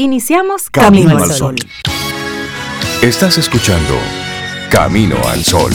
[0.00, 1.56] Iniciamos Camino, al Sol.
[3.02, 3.96] Estás escuchando
[4.70, 5.72] Camino al Sol.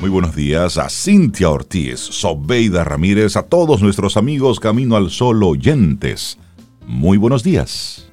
[0.00, 5.40] Muy buenos días a Cintia Ortiz, Sobeida Ramírez, a todos nuestros amigos Camino al Sol
[5.44, 6.38] oyentes.
[6.88, 8.10] Muy buenos días.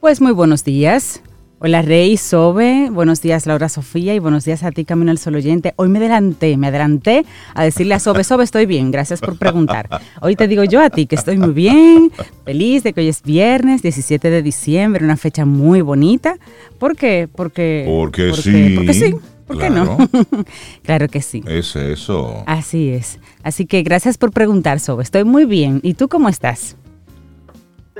[0.00, 1.22] Pues muy buenos días.
[1.62, 5.34] Hola Rey, Sobe, buenos días Laura Sofía y buenos días a ti Camino al Sol
[5.34, 5.74] Oyente.
[5.76, 9.86] Hoy me adelanté, me adelanté a decirle a Sobe, Sobe estoy bien, gracias por preguntar.
[10.22, 12.12] Hoy te digo yo a ti que estoy muy bien,
[12.46, 16.38] feliz de que hoy es viernes 17 de diciembre, una fecha muy bonita.
[16.78, 17.28] ¿Por qué?
[17.30, 18.76] Porque, porque, sí.
[18.76, 19.14] Porque sí.
[19.46, 19.98] ¿Por qué no?
[20.82, 21.42] claro que sí.
[21.46, 22.42] Es eso.
[22.46, 23.18] Así es.
[23.42, 25.02] Así que gracias por preguntar, Sobe.
[25.02, 25.80] Estoy muy bien.
[25.82, 26.78] ¿Y tú cómo estás?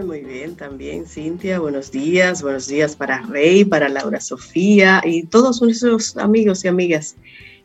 [0.06, 5.60] Muy bien, también Cintia, buenos días, buenos días para Rey, para Laura Sofía y todos
[5.60, 7.16] nuestros amigos y amigas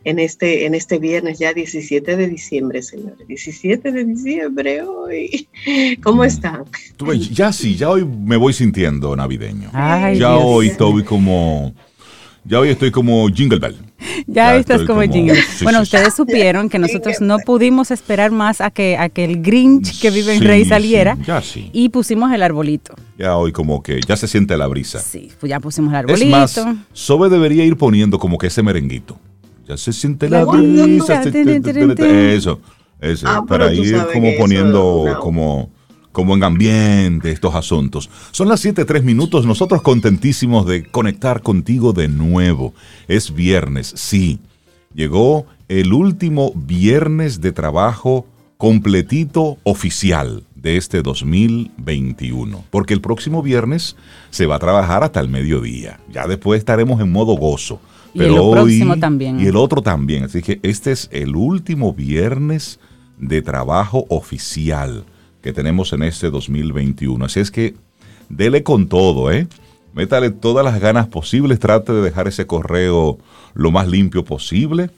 [0.03, 3.25] en este, en este viernes ya 17 de diciembre, señores.
[3.25, 5.47] 17 de diciembre hoy.
[6.03, 6.25] ¿Cómo mm.
[6.25, 6.65] están?
[7.31, 9.71] Ya sí, ya hoy me voy sintiendo navideño.
[9.71, 11.73] ya hoy estoy como
[12.45, 13.75] ya hoy estoy como Jingle Bell.
[14.27, 18.97] Ya, estás como, Jingle bueno, ustedes supieron que nosotros no pudimos esperar más a que,
[18.97, 21.17] a que el Grinch que vive en Rey saliera.
[21.25, 21.69] ya sí.
[21.73, 22.95] Y pusimos el arbolito.
[23.17, 24.99] Ya hoy como que ya se siente la brisa.
[24.99, 26.25] Sí, pues ya pusimos el arbolito.
[26.25, 29.17] Es más, Sobe debería ir poniendo como que ese merenguito.
[29.67, 31.23] Ya se siente la brisa.
[31.23, 32.59] Eso,
[33.01, 33.27] eso.
[33.27, 35.71] Ah, para ir como poniendo como
[36.15, 38.09] como en ambiente estos asuntos.
[38.31, 42.73] Son las 7, minutos, nosotros contentísimos de conectar contigo de nuevo.
[43.09, 44.39] Es viernes, sí.
[44.93, 48.25] Llegó el último viernes de trabajo
[48.57, 53.97] completito oficial de este 2021, porque el próximo viernes
[54.29, 55.99] se va a trabajar hasta el mediodía.
[56.09, 57.81] Ya después estaremos en modo gozo.
[58.13, 59.41] Pero y el próximo también.
[59.41, 60.23] Y el otro también.
[60.23, 62.79] Así que este es el último viernes
[63.17, 65.03] de trabajo oficial
[65.45, 67.23] que tenemos en este 2021.
[67.23, 67.75] Así es que
[68.29, 69.47] dele con todo, ¿eh?
[69.93, 73.19] Métale todas las ganas posibles, trate de dejar ese correo
[73.53, 74.89] lo más limpio posible.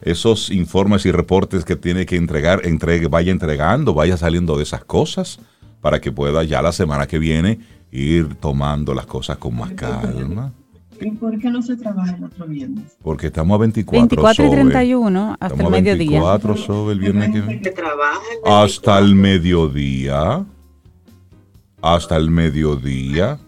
[0.00, 4.82] Esos informes y reportes que tiene que entregar, entregue, vaya entregando, vaya saliendo de esas
[4.84, 5.38] cosas
[5.80, 7.60] para que pueda ya la semana que viene
[7.92, 10.52] ir tomando las cosas con más calma.
[11.04, 12.96] ¿Y por qué no se trabaja el otro viernes?
[13.02, 14.00] Porque estamos a 24.
[14.00, 16.20] 24 y 31 hasta el mediodía.
[16.20, 17.62] 24 sobre el viernes que viene.
[18.44, 20.44] Hasta el mediodía.
[21.80, 23.38] Hasta el mediodía.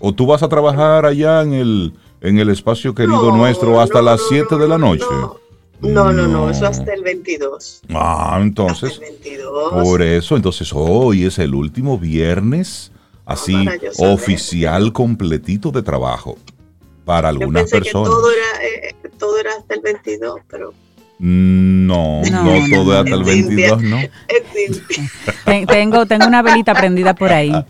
[0.00, 4.20] ¿O tú vas a trabajar allá en el, en el espacio querido nuestro hasta las
[4.28, 5.04] 7 de la noche?
[5.80, 7.82] No, no, no, eso hasta el 22.
[7.90, 8.92] Ah, entonces.
[8.92, 9.72] Hasta el 22.
[9.72, 12.92] Por eso, entonces hoy es el último viernes
[13.24, 13.54] así
[13.98, 16.36] oficial completito de trabajo
[17.04, 18.08] para algunas personas.
[18.08, 20.74] todo, era, eh, todo era hasta el 22, pero...
[21.24, 24.00] No, no, todo era hasta el 22, ¿no?
[25.66, 27.52] tengo, tengo una velita prendida por ahí.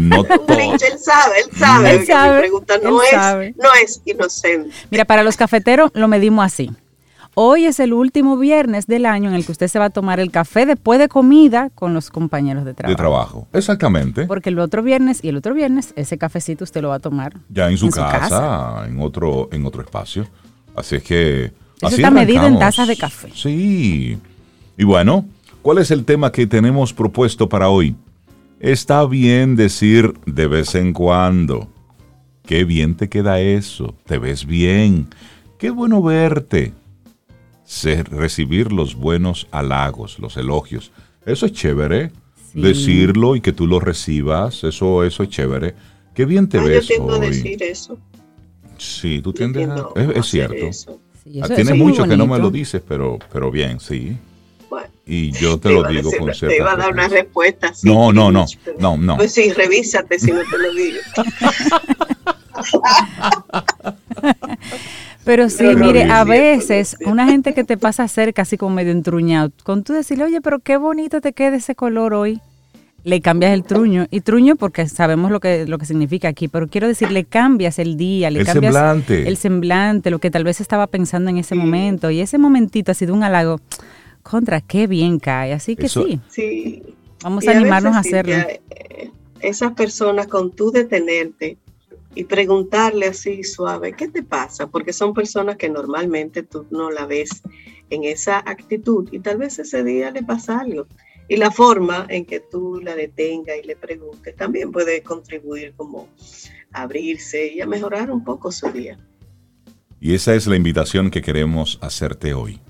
[0.00, 1.90] No Grinch, él sabe, él sabe.
[1.90, 2.38] Él sabe.
[2.40, 4.70] pregunta no, es, no es inocente.
[4.90, 6.70] Mira, para los cafeteros lo medimos así.
[7.34, 10.18] Hoy es el último viernes del año en el que usted se va a tomar
[10.18, 12.90] el café después de comida con los compañeros de trabajo.
[12.90, 14.26] De trabajo, exactamente.
[14.26, 17.34] Porque el otro viernes y el otro viernes ese cafecito usted lo va a tomar
[17.48, 20.26] ya en su, casa, en otro en otro espacio.
[20.74, 23.30] Así es que Eso está medido en tazas de café.
[23.34, 24.18] Sí.
[24.76, 25.24] Y bueno,
[25.62, 27.94] ¿cuál es el tema que tenemos propuesto para hoy?
[28.60, 31.68] Está bien decir de vez en cuando.
[32.44, 33.94] Qué bien te queda eso.
[34.06, 35.08] Te ves bien.
[35.58, 36.72] Qué bueno verte
[38.10, 40.90] recibir los buenos halagos, los elogios.
[41.26, 42.12] Eso es chévere.
[42.54, 45.74] Decirlo y que tú lo recibas, eso, eso es chévere.
[46.14, 47.98] Qué bien te ves yo a decir eso.
[48.78, 50.70] Sí, tú tiendes a, es, cierto.
[51.42, 54.16] Ah, tienes mucho que no me lo dices, pero, pero bien, sí.
[55.06, 57.72] y yo te, lo digo con cierta Te iba a dar una respuesta.
[57.82, 58.46] no, no, no,
[58.78, 59.16] no, no.
[59.16, 60.98] Pues sí, revísate si no te lo digo.
[65.28, 69.52] Pero sí, mire, a veces una gente que te pasa cerca así como medio entruñado,
[69.62, 72.40] con tú decirle, oye, pero qué bonito te queda ese color hoy,
[73.04, 74.06] le cambias el truño.
[74.10, 77.78] Y truño porque sabemos lo que, lo que significa aquí, pero quiero decir, le cambias
[77.78, 79.28] el día, le cambias semblante.
[79.28, 82.10] el semblante, lo que tal vez estaba pensando en ese momento.
[82.10, 83.60] Y ese momentito ha sido un halago,
[84.22, 85.52] contra, qué bien cae.
[85.52, 86.20] Así que sí.
[86.30, 86.82] Sí.
[87.22, 88.32] Vamos a, animarnos a, hacerlo.
[88.32, 89.10] Eh,
[89.42, 91.58] esas personas con tú detenerte
[92.14, 94.66] y preguntarle así suave, ¿qué te pasa?
[94.66, 97.42] Porque son personas que normalmente tú no la ves
[97.90, 100.86] en esa actitud y tal vez ese día le pasa algo.
[101.28, 106.08] Y la forma en que tú la detengas y le preguntes también puede contribuir como
[106.72, 108.98] a abrirse y a mejorar un poco su día.
[110.00, 112.60] Y esa es la invitación que queremos hacerte hoy.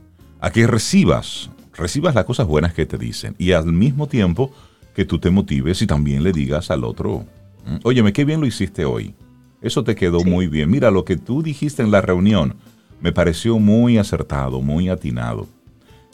[0.41, 4.53] A que recibas, recibas las cosas buenas que te dicen y al mismo tiempo
[4.95, 7.25] que tú te motives y también le digas al otro,
[7.65, 9.15] mm, óyeme, qué bien lo hiciste hoy.
[9.61, 10.71] Eso te quedó muy bien.
[10.71, 12.57] Mira, lo que tú dijiste en la reunión
[13.01, 15.49] me pareció muy acertado, muy atinado.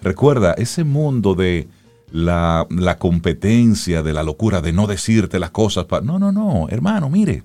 [0.03, 1.69] Recuerda, ese mundo de
[2.11, 2.67] la,
[2.99, 5.87] competencia, de la locura, de no decirte las cosas.
[6.03, 7.43] no, no, no, hermano, mire.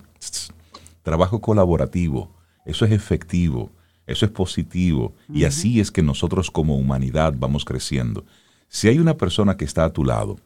[1.04, 2.36] Trabajo colaborativo,
[2.66, 3.72] eso es efectivo,
[4.06, 5.14] eso es positivo.
[5.34, 8.26] Y así es que nosotros como humanidad vamos creciendo.
[8.68, 10.38] Si hay una persona que está a tu lado,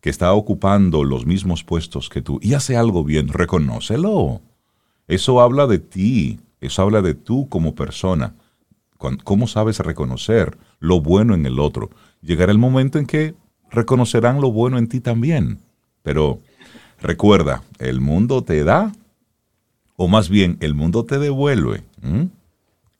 [0.00, 4.42] que está ocupando los mismos puestos que tú y hace algo bien, reconócelo.
[5.10, 8.34] Eso habla de ti, eso habla de tú como persona.
[9.24, 11.90] ¿Cómo sabes reconocer lo bueno en el otro?
[12.22, 13.34] Llegará el momento en que
[13.70, 15.58] reconocerán lo bueno en ti también.
[16.02, 16.38] Pero
[17.00, 18.92] recuerda, el mundo te da,
[19.96, 21.82] o más bien el mundo te devuelve.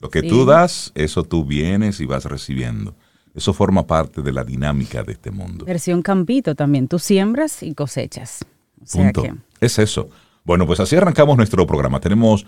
[0.00, 2.94] Lo que tú das, eso tú vienes y vas recibiendo.
[3.36, 5.64] Eso forma parte de la dinámica de este mundo.
[5.64, 6.88] Versión campito también.
[6.88, 8.44] Tú siembras y cosechas.
[8.92, 9.22] Punto.
[9.60, 10.10] Es eso.
[10.44, 12.00] Bueno, pues así arrancamos nuestro programa.
[12.00, 12.46] Tenemos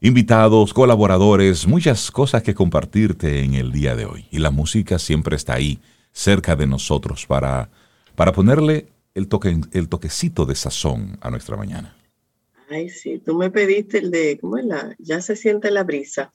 [0.00, 4.26] invitados, colaboradores, muchas cosas que compartirte en el día de hoy.
[4.30, 5.78] Y la música siempre está ahí,
[6.12, 7.70] cerca de nosotros, para,
[8.14, 11.96] para ponerle el, toque, el toquecito de sazón a nuestra mañana.
[12.68, 14.94] Ay, sí, tú me pediste el de, ¿cómo es la?
[14.98, 16.32] Ya se siente la brisa.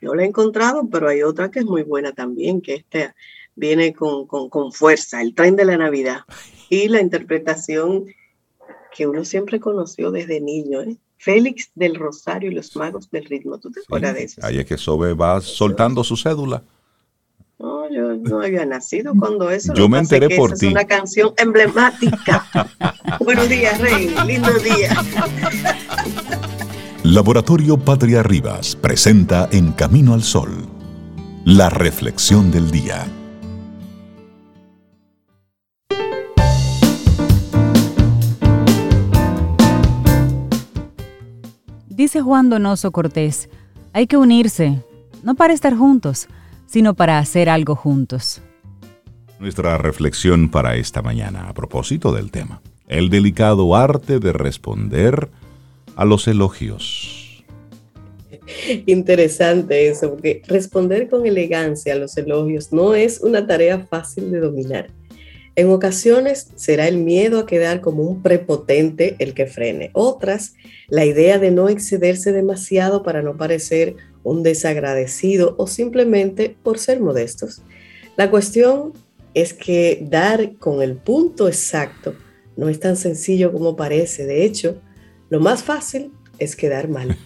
[0.00, 3.12] No la he encontrado, pero hay otra que es muy buena también, que este
[3.54, 6.20] viene con, con, con fuerza, el tren de la Navidad.
[6.68, 8.06] Y la interpretación
[8.94, 10.96] que uno siempre conoció desde niño, ¿eh?
[11.16, 13.58] Félix del Rosario y los Magos del Ritmo.
[13.58, 14.40] ¿Tú te acuerdas de eso?
[14.44, 16.64] Ahí es que Sobe va soltando su cédula.
[17.60, 19.72] No, yo no había nacido cuando eso.
[19.72, 20.66] Yo me enteré por ti.
[20.66, 22.44] Es una canción emblemática.
[23.20, 24.12] Buenos días, Rey.
[24.26, 24.96] Lindo día.
[27.04, 30.66] Laboratorio Patria Rivas presenta En Camino al Sol,
[31.44, 33.06] la reflexión del día.
[41.94, 43.50] Dice Juan Donoso Cortés,
[43.92, 44.82] hay que unirse,
[45.22, 46.26] no para estar juntos,
[46.64, 48.40] sino para hacer algo juntos.
[49.38, 55.28] Nuestra reflexión para esta mañana a propósito del tema, el delicado arte de responder
[55.94, 57.44] a los elogios.
[58.86, 64.40] Interesante eso, porque responder con elegancia a los elogios no es una tarea fácil de
[64.40, 64.88] dominar.
[65.54, 69.90] En ocasiones será el miedo a quedar como un prepotente el que frene.
[69.92, 70.54] Otras,
[70.88, 77.00] la idea de no excederse demasiado para no parecer un desagradecido o simplemente por ser
[77.00, 77.60] modestos.
[78.16, 78.92] La cuestión
[79.34, 82.14] es que dar con el punto exacto
[82.56, 84.24] no es tan sencillo como parece.
[84.24, 84.80] De hecho,
[85.28, 87.16] lo más fácil es quedar mal.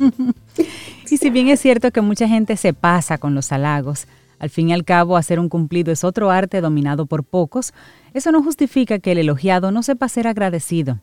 [1.10, 4.06] y si bien es cierto que mucha gente se pasa con los halagos,
[4.38, 7.72] al fin y al cabo, hacer un cumplido es otro arte dominado por pocos.
[8.14, 11.00] Eso no justifica que el elogiado no sepa ser agradecido.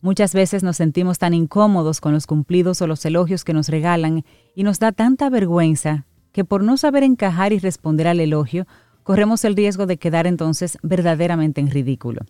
[0.00, 4.24] Muchas veces nos sentimos tan incómodos con los cumplidos o los elogios que nos regalan
[4.54, 8.66] y nos da tanta vergüenza que por no saber encajar y responder al elogio,
[9.02, 12.22] corremos el riesgo de quedar entonces verdaderamente en ridículo.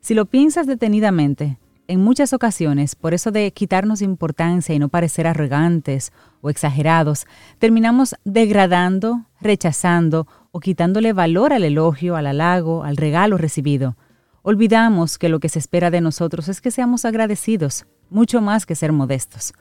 [0.00, 1.58] Si lo piensas detenidamente,
[1.88, 6.12] en muchas ocasiones, por eso de quitarnos importancia y no parecer arrogantes
[6.42, 7.26] o exagerados,
[7.58, 13.96] terminamos degradando, rechazando o quitándole valor al elogio, al halago, al regalo recibido.
[14.42, 18.74] Olvidamos que lo que se espera de nosotros es que seamos agradecidos, mucho más que
[18.74, 19.54] ser modestos.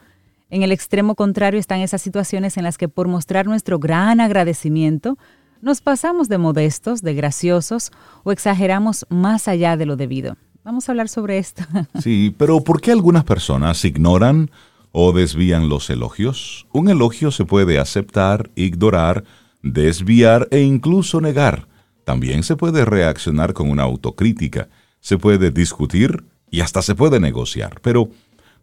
[0.49, 5.17] En el extremo contrario están esas situaciones en las que por mostrar nuestro gran agradecimiento,
[5.61, 7.91] nos pasamos de modestos, de graciosos
[8.23, 10.35] o exageramos más allá de lo debido.
[10.67, 11.63] Vamos a hablar sobre esto.
[12.01, 14.51] Sí, pero ¿por qué algunas personas ignoran
[14.91, 16.67] o desvían los elogios?
[16.73, 19.23] Un elogio se puede aceptar, ignorar,
[19.63, 21.69] desviar e incluso negar.
[22.03, 24.67] También se puede reaccionar con una autocrítica,
[24.99, 27.79] se puede discutir y hasta se puede negociar.
[27.81, 28.09] Pero,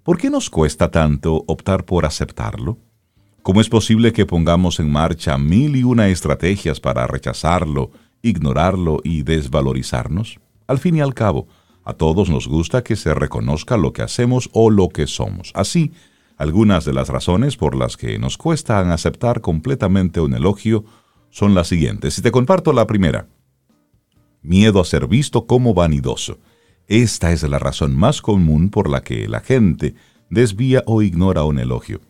[0.03, 2.77] ¿por qué nos cuesta tanto optar por aceptarlo?
[3.43, 9.23] ¿Cómo es posible que pongamos en marcha mil y una estrategias para rechazarlo, ignorarlo y
[9.23, 10.39] desvalorizarnos?
[10.67, 11.49] Al fin y al cabo,
[11.85, 15.53] a todos nos gusta que se reconozca lo que hacemos o lo que somos.
[15.55, 15.93] Así,
[16.37, 20.85] algunas de las razones por las que nos cuesta aceptar completamente un elogio
[21.31, 22.15] son las siguientes.
[22.15, 23.29] Si te comparto la primera,
[24.43, 26.39] miedo a ser visto como vanidoso.
[26.87, 29.95] Esta es la razón más común por la que la gente
[30.31, 32.01] desvía o ignora un elogio.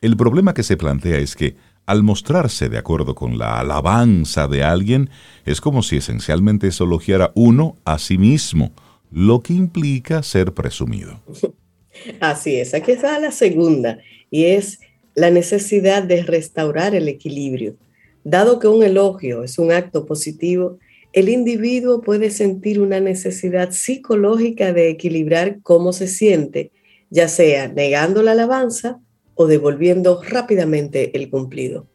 [0.00, 1.56] El problema que se plantea es que,
[1.86, 5.10] al mostrarse de acuerdo con la alabanza de alguien,
[5.44, 8.72] es como si esencialmente se elogiara uno a sí mismo,
[9.10, 11.20] lo que implica ser presumido.
[12.20, 13.98] Así es, aquí está la segunda,
[14.30, 14.80] y es
[15.14, 17.74] la necesidad de restaurar el equilibrio.
[18.22, 20.78] Dado que un elogio es un acto positivo,
[21.12, 26.70] el individuo puede sentir una necesidad psicológica de equilibrar cómo se siente,
[27.10, 29.00] ya sea negando la alabanza
[29.34, 31.86] o devolviendo rápidamente el cumplido.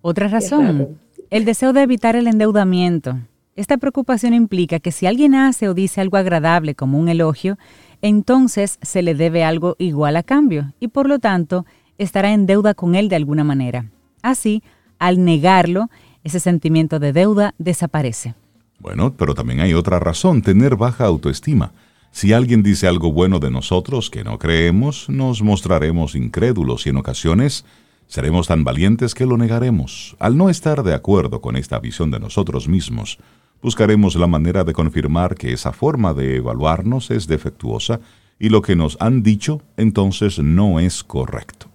[0.00, 0.98] Otra razón,
[1.30, 3.18] el deseo de evitar el endeudamiento.
[3.58, 7.58] Esta preocupación implica que si alguien hace o dice algo agradable como un elogio,
[8.02, 11.66] entonces se le debe algo igual a cambio y por lo tanto
[11.98, 13.90] estará en deuda con él de alguna manera.
[14.22, 14.62] Así,
[15.00, 15.90] al negarlo,
[16.22, 18.36] ese sentimiento de deuda desaparece.
[18.78, 21.72] Bueno, pero también hay otra razón, tener baja autoestima.
[22.12, 26.98] Si alguien dice algo bueno de nosotros que no creemos, nos mostraremos incrédulos y en
[26.98, 27.64] ocasiones
[28.06, 30.14] seremos tan valientes que lo negaremos.
[30.20, 33.18] Al no estar de acuerdo con esta visión de nosotros mismos,
[33.62, 38.00] buscaremos la manera de confirmar que esa forma de evaluarnos es defectuosa
[38.38, 41.68] y lo que nos han dicho entonces no es correcto.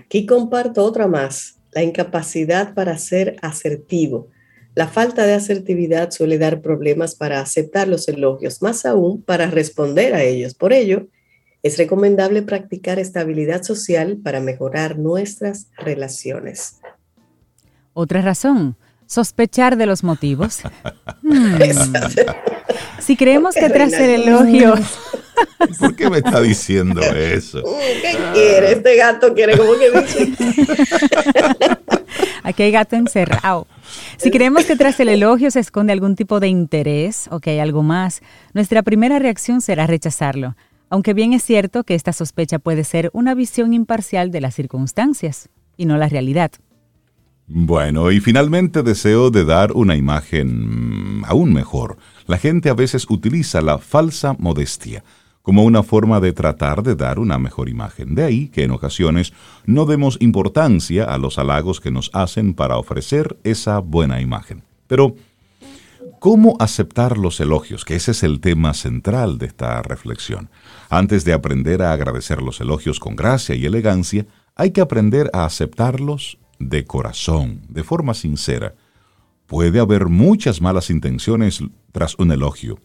[0.00, 4.28] Aquí comparto otra más, la incapacidad para ser asertivo.
[4.74, 10.14] La falta de asertividad suele dar problemas para aceptar los elogios, más aún para responder
[10.14, 10.54] a ellos.
[10.54, 11.08] Por ello,
[11.62, 16.80] es recomendable practicar estabilidad social para mejorar nuestras relaciones.
[17.92, 18.76] Otra razón,
[19.08, 20.60] sospechar de los motivos.
[21.20, 21.58] Hmm.
[23.00, 24.76] Si creemos que tras el elogio
[25.78, 27.62] ¿Por qué me está diciendo eso?
[28.02, 28.72] ¿Qué quiere?
[28.72, 29.90] Este gato quiere como que.
[32.42, 33.66] Aquí hay gato encerrado.
[34.16, 37.58] Si creemos que tras el elogio se esconde algún tipo de interés o que hay
[37.58, 38.20] algo más,
[38.54, 40.56] nuestra primera reacción será rechazarlo,
[40.90, 45.48] aunque bien es cierto que esta sospecha puede ser una visión imparcial de las circunstancias
[45.76, 46.52] y no la realidad.
[47.50, 51.96] Bueno, y finalmente deseo de dar una imagen aún mejor.
[52.26, 55.02] La gente a veces utiliza la falsa modestia
[55.40, 58.14] como una forma de tratar de dar una mejor imagen.
[58.14, 59.32] De ahí que en ocasiones
[59.64, 64.62] no demos importancia a los halagos que nos hacen para ofrecer esa buena imagen.
[64.86, 65.14] Pero,
[66.18, 67.86] ¿cómo aceptar los elogios?
[67.86, 70.50] Que ese es el tema central de esta reflexión.
[70.90, 75.46] Antes de aprender a agradecer los elogios con gracia y elegancia, hay que aprender a
[75.46, 78.74] aceptarlos de corazón, de forma sincera.
[79.46, 81.60] Puede haber muchas malas intenciones
[81.92, 82.78] tras un elogio.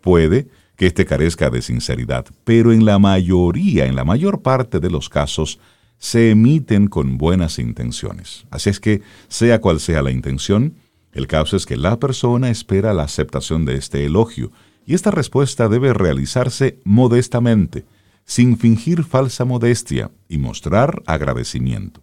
[0.00, 4.90] Puede que éste carezca de sinceridad, pero en la mayoría, en la mayor parte de
[4.90, 5.60] los casos,
[5.98, 8.46] se emiten con buenas intenciones.
[8.50, 10.74] Así es que, sea cual sea la intención,
[11.12, 14.52] el caso es que la persona espera la aceptación de este elogio,
[14.86, 17.84] y esta respuesta debe realizarse modestamente,
[18.24, 22.00] sin fingir falsa modestia y mostrar agradecimiento.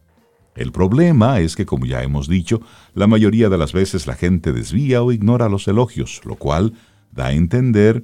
[0.58, 2.62] El problema es que, como ya hemos dicho,
[2.96, 6.74] la mayoría de las veces la gente desvía o ignora los elogios, lo cual
[7.12, 8.04] da a entender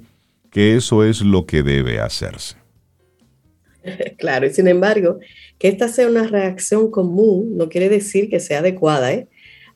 [0.52, 2.56] que eso es lo que debe hacerse.
[4.18, 5.20] Claro, y sin embargo,
[5.60, 9.28] que esta sea una reacción común no quiere decir que sea adecuada, ¿eh?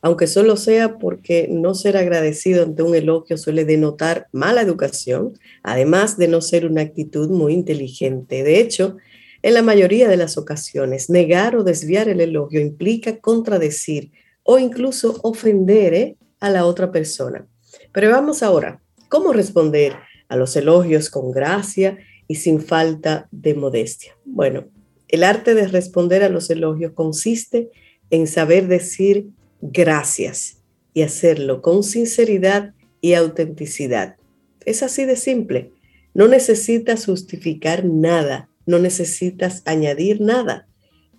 [0.01, 6.17] aunque solo sea porque no ser agradecido ante un elogio suele denotar mala educación, además
[6.17, 8.43] de no ser una actitud muy inteligente.
[8.43, 8.96] De hecho,
[9.41, 14.12] en la mayoría de las ocasiones, negar o desviar el elogio implica contradecir
[14.44, 16.17] o incluso ofender ¿eh?
[16.39, 17.48] a la otra persona.
[17.91, 19.96] Pero vamos ahora, ¿cómo responder
[20.29, 24.17] a los elogios con gracia y sin falta de modestia.
[24.25, 24.65] Bueno,
[25.08, 27.70] el arte de responder a los elogios consiste
[28.10, 29.27] en saber decir
[29.62, 30.62] gracias
[30.94, 34.17] y hacerlo con sinceridad y autenticidad.
[34.65, 35.72] Es así de simple.
[36.13, 40.67] No necesitas justificar nada, no necesitas añadir nada.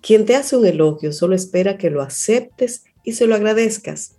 [0.01, 4.15] Quien te hace un elogio solo espera que lo aceptes y se lo agradezcas.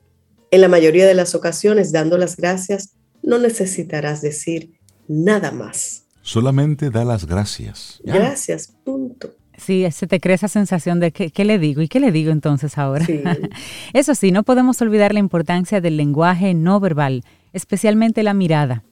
[0.50, 2.90] En la mayoría de las ocasiones, dando las gracias,
[3.22, 4.72] no necesitarás decir
[5.08, 6.04] nada más.
[6.22, 8.00] Solamente da las gracias.
[8.04, 9.34] Gracias, punto.
[9.56, 11.82] Sí, se te crea esa sensación de que, ¿qué le digo?
[11.82, 13.06] ¿Y qué le digo entonces ahora?
[13.92, 18.84] Eso sí, no podemos olvidar la importancia del lenguaje no verbal, especialmente la mirada.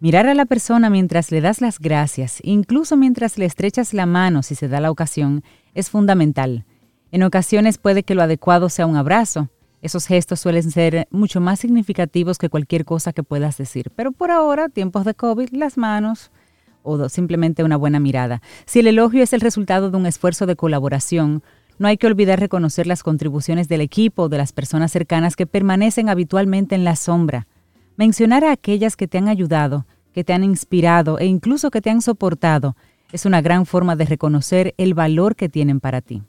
[0.00, 4.42] Mirar a la persona mientras le das las gracias, incluso mientras le estrechas la mano
[4.42, 6.64] si se da la ocasión, es fundamental.
[7.12, 9.50] En ocasiones puede que lo adecuado sea un abrazo,
[9.82, 13.90] esos gestos suelen ser mucho más significativos que cualquier cosa que puedas decir.
[13.94, 16.30] Pero por ahora, tiempos de COVID, las manos
[16.82, 18.40] o simplemente una buena mirada.
[18.64, 21.42] Si el elogio es el resultado de un esfuerzo de colaboración,
[21.78, 25.46] no hay que olvidar reconocer las contribuciones del equipo o de las personas cercanas que
[25.46, 27.46] permanecen habitualmente en la sombra.
[27.96, 31.90] Mencionar a aquellas que te han ayudado, que te han inspirado e incluso que te
[31.90, 32.76] han soportado
[33.12, 36.22] es una gran forma de reconocer el valor que tienen para ti.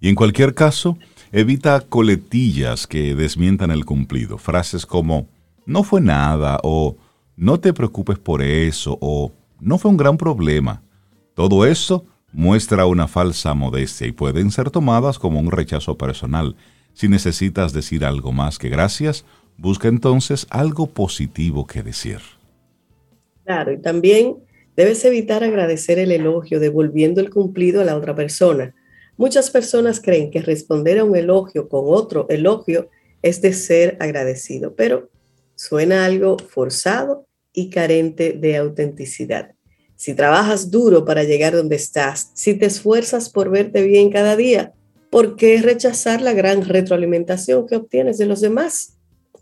[0.00, 0.98] Y en cualquier caso,
[1.32, 4.38] Evita coletillas que desmientan el cumplido.
[4.38, 5.28] Frases como
[5.66, 6.96] no fue nada o
[7.36, 10.82] no te preocupes por eso o no fue un gran problema.
[11.34, 16.56] Todo eso muestra una falsa modestia y pueden ser tomadas como un rechazo personal.
[16.94, 19.24] Si necesitas decir algo más que gracias,
[19.58, 22.18] busca entonces algo positivo que decir.
[23.44, 24.36] Claro, y también
[24.76, 28.74] debes evitar agradecer el elogio devolviendo el cumplido a la otra persona.
[29.16, 32.90] Muchas personas creen que responder a un elogio con otro elogio
[33.22, 35.10] es de ser agradecido, pero
[35.54, 39.52] suena algo forzado y carente de autenticidad.
[39.96, 44.74] Si trabajas duro para llegar donde estás, si te esfuerzas por verte bien cada día,
[45.10, 48.95] ¿por qué rechazar la gran retroalimentación que obtienes de los demás?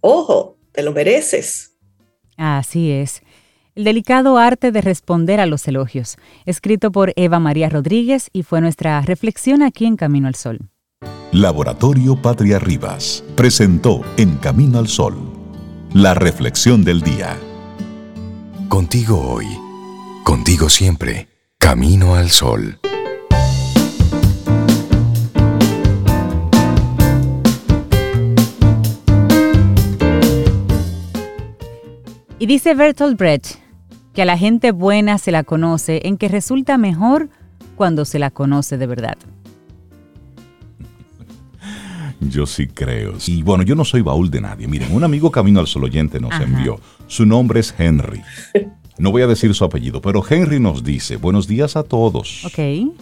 [0.06, 1.78] Ojo, te lo mereces.
[2.36, 3.22] Así es.
[3.74, 8.60] El delicado arte de responder a los elogios, escrito por Eva María Rodríguez y fue
[8.60, 10.68] nuestra reflexión aquí en Camino al Sol.
[11.32, 15.16] Laboratorio Patria Rivas presentó En Camino al Sol,
[15.94, 17.38] la reflexión del día.
[18.68, 19.46] Contigo hoy,
[20.22, 22.78] contigo siempre, Camino al Sol.
[32.44, 33.54] Y dice Bertolt Brecht
[34.12, 37.30] que a la gente buena se la conoce en que resulta mejor
[37.74, 39.16] cuando se la conoce de verdad.
[42.20, 43.14] Yo sí creo.
[43.26, 44.68] Y bueno, yo no soy baúl de nadie.
[44.68, 46.78] Miren, un amigo Camino al Sol oyente nos envió.
[47.06, 48.20] Su nombre es Henry.
[48.98, 52.44] No voy a decir su apellido, pero Henry nos dice, buenos días a todos.
[52.44, 52.92] Ok.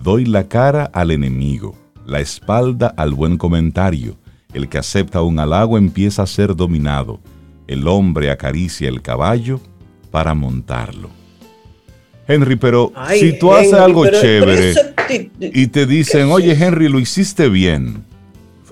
[0.00, 1.74] Doy la cara al enemigo,
[2.06, 4.16] la espalda al buen comentario.
[4.54, 7.18] El que acepta un halago empieza a ser dominado
[7.66, 9.60] el hombre acaricia el caballo
[10.10, 11.10] para montarlo.
[12.28, 14.74] Henry, pero si tú haces algo chévere
[15.40, 18.04] y te dicen, oye Henry, lo hiciste bien,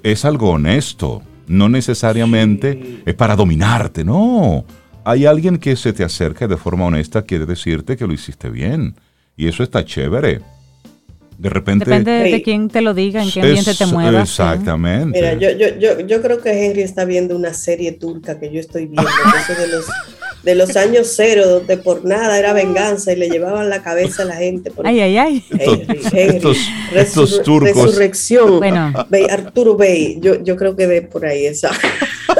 [0.03, 4.65] es algo honesto, no necesariamente es para dominarte, no.
[5.05, 8.95] Hay alguien que se te acerca de forma honesta, quiere decirte que lo hiciste bien.
[9.37, 10.41] Y eso está chévere.
[11.39, 11.85] De repente.
[11.85, 14.31] Depende de quién te lo diga, en qué ambiente te muevas.
[14.31, 15.19] Exactamente.
[15.19, 18.61] Mira, yo, yo, yo, yo, creo que Henry está viendo una serie turca que yo
[18.61, 19.87] estoy viendo, eso de los,
[20.43, 24.27] de los años cero, donde por nada era venganza y le llevaban la cabeza a
[24.27, 24.73] la gente.
[24.85, 25.45] ay, ay, ay.
[25.51, 26.37] Henry, Henry.
[26.37, 26.59] Estos,
[26.95, 27.85] estos turcos.
[27.85, 28.59] Resurrección.
[28.59, 28.93] Bueno.
[29.31, 31.71] Arturo Bey, yo, yo creo que de por ahí esa.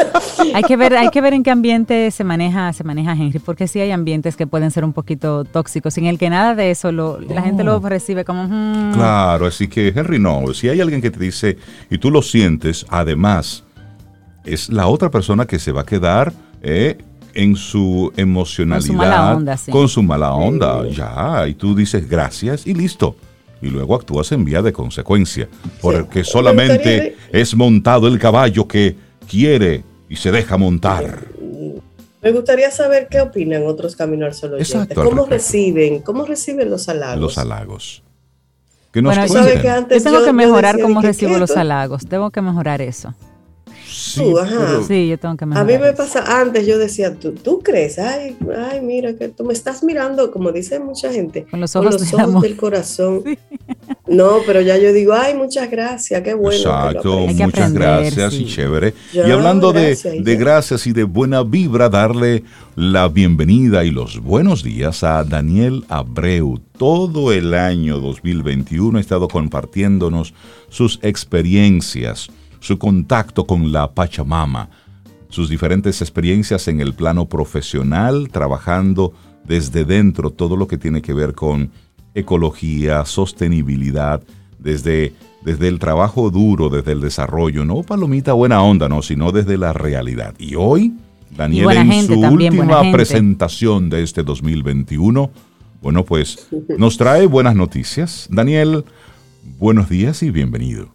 [0.55, 3.69] hay que ver, hay que ver en qué ambiente se maneja, se maneja Henry, porque
[3.69, 6.93] sí hay ambientes que pueden ser un poquito tóxicos, en el que nada de eso
[6.93, 8.93] lo, la gente lo recibe como hmm".
[8.93, 11.59] claro, así que Henry no, si hay alguien que te dice
[11.91, 13.65] y tú lo sientes, además
[14.45, 16.99] es la otra persona que se va a quedar eh,
[17.35, 22.09] en su emocionalidad, con su mala onda, con su mala onda ya, y tú dices
[22.09, 23.17] gracias y listo.
[23.63, 25.49] Y luego actúas en vía de consecuencia,
[25.81, 28.95] porque solamente es montado el caballo que
[29.25, 31.27] quiere y se deja montar.
[32.23, 37.21] Me gustaría saber qué opinan otros caminos al Exacto, ¿Cómo reciben, cómo reciben los halagos?
[37.21, 38.03] Los halagos.
[38.93, 42.07] Que nos bueno, yo, que antes tengo que mejorar cómo recibo los halagos.
[42.07, 43.13] Tengo que mejorar eso.
[43.95, 47.99] Sí, yo tengo que A mí me pasa, antes yo decía, ¿tú, tú crees?
[47.99, 52.03] Ay, ay, mira, que tú me estás mirando, como dice mucha gente, con los ojos,
[52.43, 53.23] del corazón.
[54.07, 56.59] No, pero ya yo digo, ay, muchas gracias, qué bueno.
[56.59, 58.95] Exacto, muchas gracias y chévere.
[59.13, 62.43] y hablando de, de gracias y de buena vibra, darle
[62.75, 66.61] la bienvenida y los buenos días a Daniel Abreu.
[66.77, 70.35] Todo el año 2021 ha estado compartiéndonos
[70.69, 72.29] sus experiencias
[72.65, 74.71] su contacto con la Pachamama,
[75.29, 79.13] sus diferentes experiencias en el plano profesional, trabajando
[79.45, 81.71] desde dentro todo lo que tiene que ver con
[82.15, 84.23] ecología, sostenibilidad,
[84.59, 89.59] desde, desde el trabajo duro, desde el desarrollo, no palomita buena onda, no, sino desde
[89.59, 90.35] la realidad.
[90.39, 90.95] Y hoy,
[91.37, 95.31] Daniel, en su última presentación de este 2021,
[95.83, 96.49] bueno, pues
[96.79, 98.27] nos trae buenas noticias.
[98.31, 98.87] Daniel,
[99.59, 100.94] buenos días y bienvenido.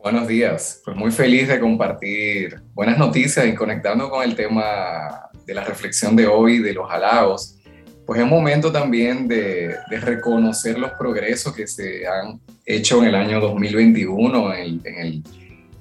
[0.00, 5.54] Buenos días, pues muy feliz de compartir buenas noticias y conectando con el tema de
[5.54, 7.58] la reflexión de hoy, de los halagos.
[8.06, 13.40] Pues es momento también de, reconocer los progresos que se han hecho en el año
[13.40, 15.22] 2021 en el,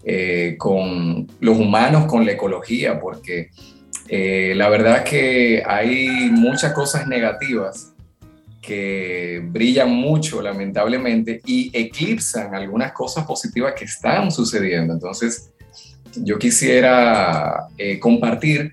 [0.04, 3.52] eh, con los humanos, con la ecología, porque
[4.10, 7.94] eh, la verdad que hay muchas cosas negativas
[8.62, 14.94] que brillan mucho, lamentablemente, y eclipsan algunas cosas positivas que están sucediendo.
[14.94, 15.52] Entonces,
[16.16, 18.72] yo quisiera eh, compartir,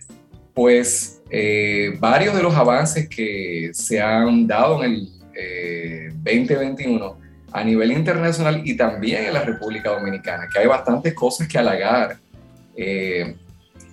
[0.52, 5.08] pues, eh, varios de los avances que se han dado en el
[6.22, 11.46] 2021 eh, a nivel internacional y también en la República Dominicana, que hay bastantes cosas
[11.46, 12.18] que halagar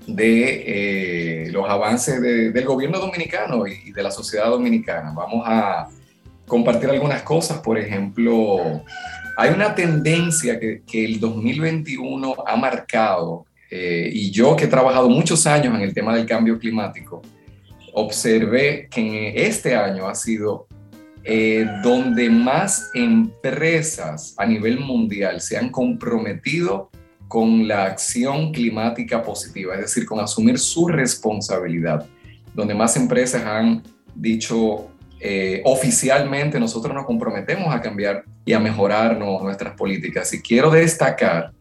[0.07, 5.13] de eh, los avances del gobierno dominicano y, de la sociedad dominicana.
[5.15, 5.89] Vamos a,
[6.47, 7.59] compartir algunas cosas.
[7.59, 8.83] Por ejemplo,
[9.37, 15.07] hay una tendencia que, que el 2021 ha marcado, eh, y yo que he trabajado
[15.07, 17.21] muchos años en el tema del cambio climático,
[17.93, 20.67] observé que este año ha sido
[21.23, 26.89] eh, donde más empresas a nivel mundial se han comprometido
[27.31, 32.05] con la acción climática positiva, es decir, con asumir su responsabilidad,
[32.53, 34.89] donde más empresas han dicho
[35.21, 40.33] eh, oficialmente nosotros nos comprometemos a cambiar y a mejorar nuestras políticas.
[40.33, 41.53] Y quiero destacar,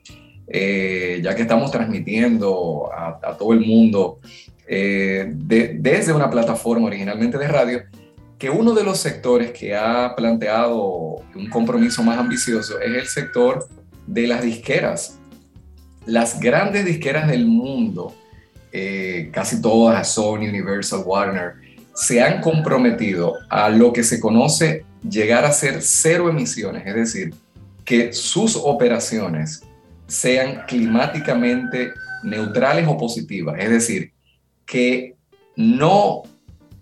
[0.49, 4.19] eh, ya que estamos transmitiendo a, todo el mundo
[4.67, 7.83] desde una plataforma originalmente de radio,
[8.37, 13.69] que uno de los sectores que ha planteado un compromiso más ambicioso es el sector
[14.09, 15.20] de las disqueras.
[16.07, 18.15] Las grandes disqueras del mundo,
[18.73, 21.55] eh, casi todas, Sony, Universal, Warner,
[21.95, 27.35] se han comprometido a lo que se conoce llegar a ser cero emisiones, es decir,
[27.85, 29.63] que sus operaciones
[30.07, 34.13] sean climáticamente neutrales o positivas, es decir,
[34.67, 35.17] que
[35.57, 36.23] no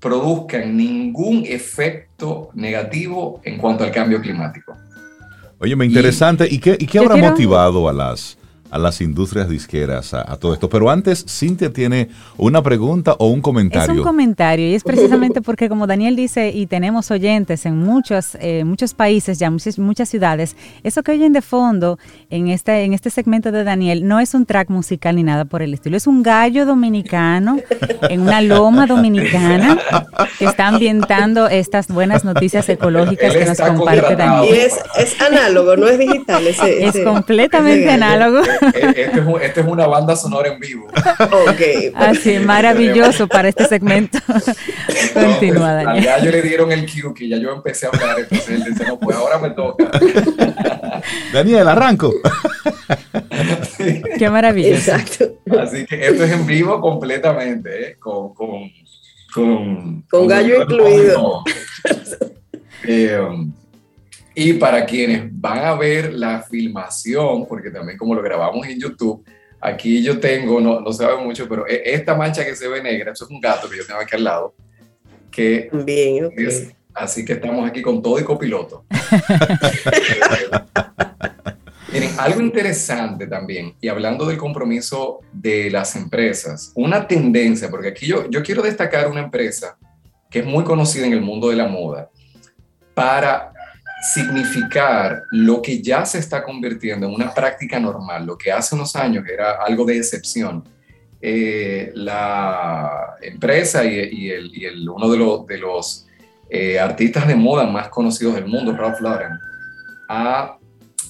[0.00, 4.76] produzcan ningún efecto negativo en cuanto al cambio climático.
[5.58, 6.46] Oye, me interesante.
[6.48, 8.38] ¿Y, qué, y qué habrá motivado a las,
[8.70, 10.68] a las industrias disqueras a, todo esto.
[10.68, 13.92] Pero antes, Cintia tiene una pregunta o un comentario.
[13.92, 18.36] Es un comentario y es precisamente porque como Daniel dice y tenemos oyentes en muchos,
[18.40, 21.98] eh, muchos países, ya muchas, muchas ciudades, eso que oyen de fondo
[22.30, 25.62] en este, en este segmento de Daniel no es un track musical ni nada por
[25.62, 27.58] el estilo, es un gallo dominicano
[28.08, 29.78] en una loma dominicana
[30.38, 34.54] que está ambientando estas buenas noticias ecológicas que nos comparte Daniel.
[34.54, 36.46] Y es, es análogo, no es digital.
[36.46, 38.40] es completamente análogo.
[38.60, 40.88] Esto es, es, una banda sonora en vivo.
[41.50, 41.92] Okay.
[41.94, 44.18] Así, maravilloso para este segmento.
[45.14, 46.04] Continúa, Daniel.
[46.04, 48.84] Ya yo le dieron el cue que ya yo empecé a hablar, entonces él dice,
[48.86, 49.90] no, pues ahora me toca.
[51.32, 52.12] Daniel, arranco.
[54.18, 54.92] Qué maravilloso.
[54.92, 55.38] Exacto.
[55.58, 57.96] Así que esto es en vivo completamente, ¿eh?
[57.98, 58.70] con, con,
[59.32, 61.42] con, con gallo incluido.
[62.90, 63.18] Eh,
[64.40, 69.24] y para quienes van a ver la filmación, porque también como lo grabamos en YouTube,
[69.60, 72.80] aquí yo tengo, no, no se ve mucho, pero e, esta mancha que se ve
[72.80, 74.54] negra, eso es un gato que yo tengo aquí al lado,
[75.28, 76.70] que Bien, okay.
[76.94, 78.84] así que estamos aquí con todo y copiloto.
[81.92, 88.06] Miren, algo interesante también, y hablando del compromiso de las empresas, una tendencia, porque aquí
[88.06, 89.76] yo, yo quiero destacar una empresa
[90.30, 92.08] que es muy conocida en el mundo de la moda
[92.94, 93.52] para
[94.00, 98.94] significar lo que ya se está convirtiendo en una práctica normal, lo que hace unos
[98.94, 100.64] años era algo de excepción.
[101.20, 106.06] Eh, la empresa y, el, uno de los,
[106.48, 109.32] eh, artistas de moda más conocidos del mundo, Ralph Lauren,
[110.08, 110.56] ha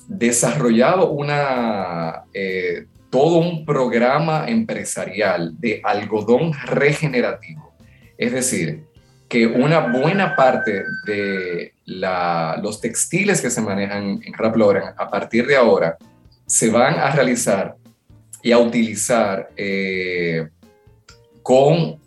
[0.09, 7.73] desarrollado una, eh, todo un programa empresarial de algodón regenerativo.
[8.17, 8.85] Es decir,
[9.29, 14.57] que una buena parte de los textiles que se manejan en Rap
[14.97, 15.97] a partir de ahora
[16.47, 17.77] se van a realizar
[18.43, 20.49] y a utilizar eh,
[21.43, 21.99] con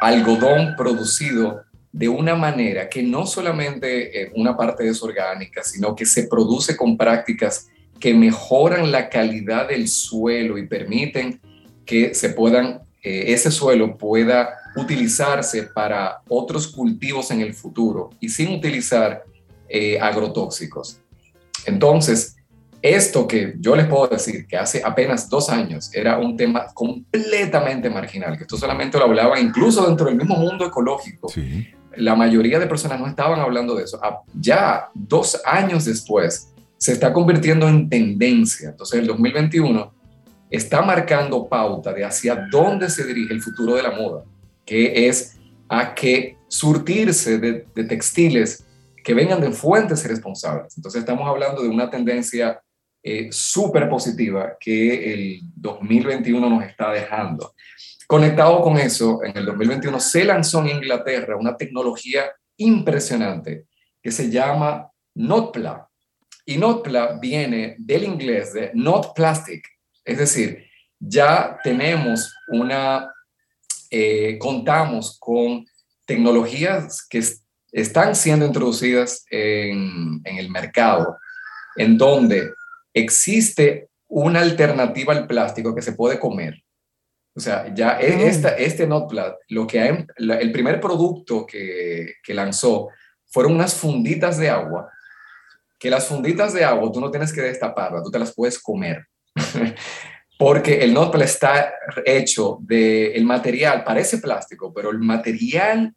[0.00, 6.04] algodón producido de una manera que no solamente eh, una parte es orgánica, sino que
[6.04, 11.40] se produce con prácticas que mejoran la calidad del suelo y permiten
[11.86, 18.28] que se puedan, eh, ese suelo pueda utilizarse para otros cultivos en el futuro y
[18.28, 19.24] sin utilizar
[19.68, 21.00] eh, agrotóxicos.
[21.64, 22.36] Entonces,
[22.82, 27.90] esto que yo les puedo decir que hace apenas dos años era un tema completamente
[27.90, 31.32] marginal, que esto solamente lo hablaba incluso dentro del mismo mundo ecológico.
[31.96, 33.98] La mayoría de personas no estaban hablando de eso.
[34.02, 38.68] Ah, ya dos años después se está convirtiendo en tendencia.
[38.68, 39.92] Entonces el 2021
[40.50, 44.22] está marcando pauta de hacia dónde se dirige el futuro de la moda
[44.66, 48.66] que es a que surtirse de, textiles
[49.02, 50.76] que vengan de fuentes responsables.
[50.76, 52.60] Entonces estamos hablando de una tendencia
[53.02, 57.54] eh, súper positiva que el 2021 nos está dejando.
[58.08, 62.24] Conectado con eso, en el 2021 se lanzó en Inglaterra una tecnología
[62.56, 63.66] impresionante
[64.02, 65.88] que se llama NotPla.
[66.44, 69.66] Y NotPla viene del inglés de Not Plastic,
[70.04, 70.64] es decir,
[70.98, 73.12] ya tenemos una
[73.98, 75.64] eh, contamos con
[76.04, 77.24] tecnologías que
[77.72, 81.16] están siendo introducidas en, el mercado,
[81.76, 82.50] en donde
[82.92, 86.62] existe una alternativa al plástico que se puede comer.
[87.34, 92.88] O sea, ya e, esta, este NotPlat, lo que el primer producto que, que lanzó
[93.24, 94.90] fueron unas funditas de agua,
[95.78, 99.06] que las funditas de agua tú no tienes que destaparlas, tú te las puedes comer.
[100.38, 101.72] Porque el notpel está
[102.04, 105.94] hecho de, el material, parece plástico, pero el material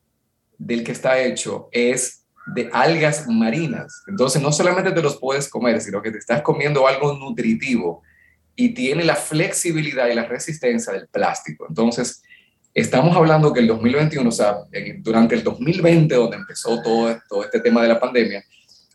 [0.58, 4.04] del que está hecho es de algas marinas.
[4.08, 8.02] Entonces no solamente te los puedes comer, sino que te estás comiendo algo nutritivo
[8.56, 11.66] y tiene la flexibilidad y la resistencia del plástico.
[11.70, 12.22] Entonces,
[12.74, 14.58] estamos hablando que el 2021, o sea,
[15.00, 18.44] durante el 2020, donde empezó todo, todo este tema de la pandemia,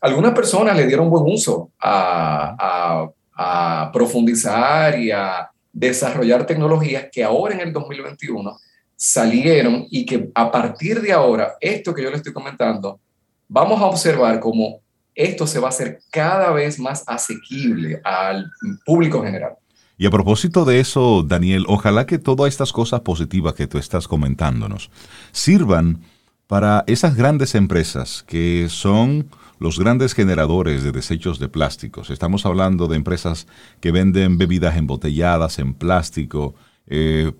[0.01, 7.23] algunas personas le dieron buen uso a, a, a profundizar y a desarrollar tecnologías que
[7.23, 8.57] ahora en el 2021
[8.95, 12.99] salieron y que a partir de ahora, esto que yo le estoy comentando,
[13.47, 14.79] vamos a observar cómo
[15.13, 18.49] esto se va a hacer cada vez más asequible al
[18.85, 19.53] público general.
[19.97, 24.07] Y a propósito de eso, Daniel, ojalá que todas estas cosas positivas que tú estás
[24.07, 24.91] comentándonos
[25.31, 26.01] sirvan
[26.47, 32.09] para esas grandes empresas que son los grandes generadores de desechos de plásticos.
[32.09, 33.47] Estamos hablando de empresas
[33.79, 36.55] que venden bebidas embotelladas en plástico,
[36.87, 37.31] eh,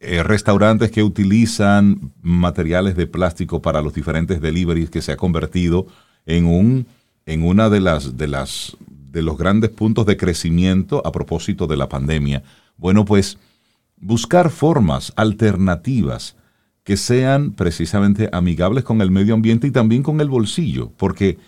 [0.00, 5.86] eh, restaurantes que utilizan materiales de plástico para los diferentes deliveries que se ha convertido
[6.26, 6.86] en un
[7.24, 11.76] en una de las de las de los grandes puntos de crecimiento a propósito de
[11.76, 12.42] la pandemia.
[12.76, 13.38] Bueno, pues
[13.96, 16.34] buscar formas alternativas
[16.82, 21.38] que sean precisamente amigables con el medio ambiente y también con el bolsillo, porque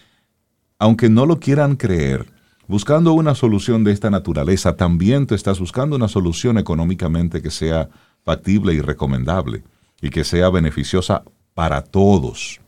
[0.84, 2.26] aunque no lo quieran creer,
[2.68, 7.88] buscando una solución de esta naturaleza, también tú estás buscando una solución económicamente que sea
[8.22, 9.62] factible y recomendable
[10.02, 11.22] y que sea beneficiosa
[11.54, 12.60] para todos.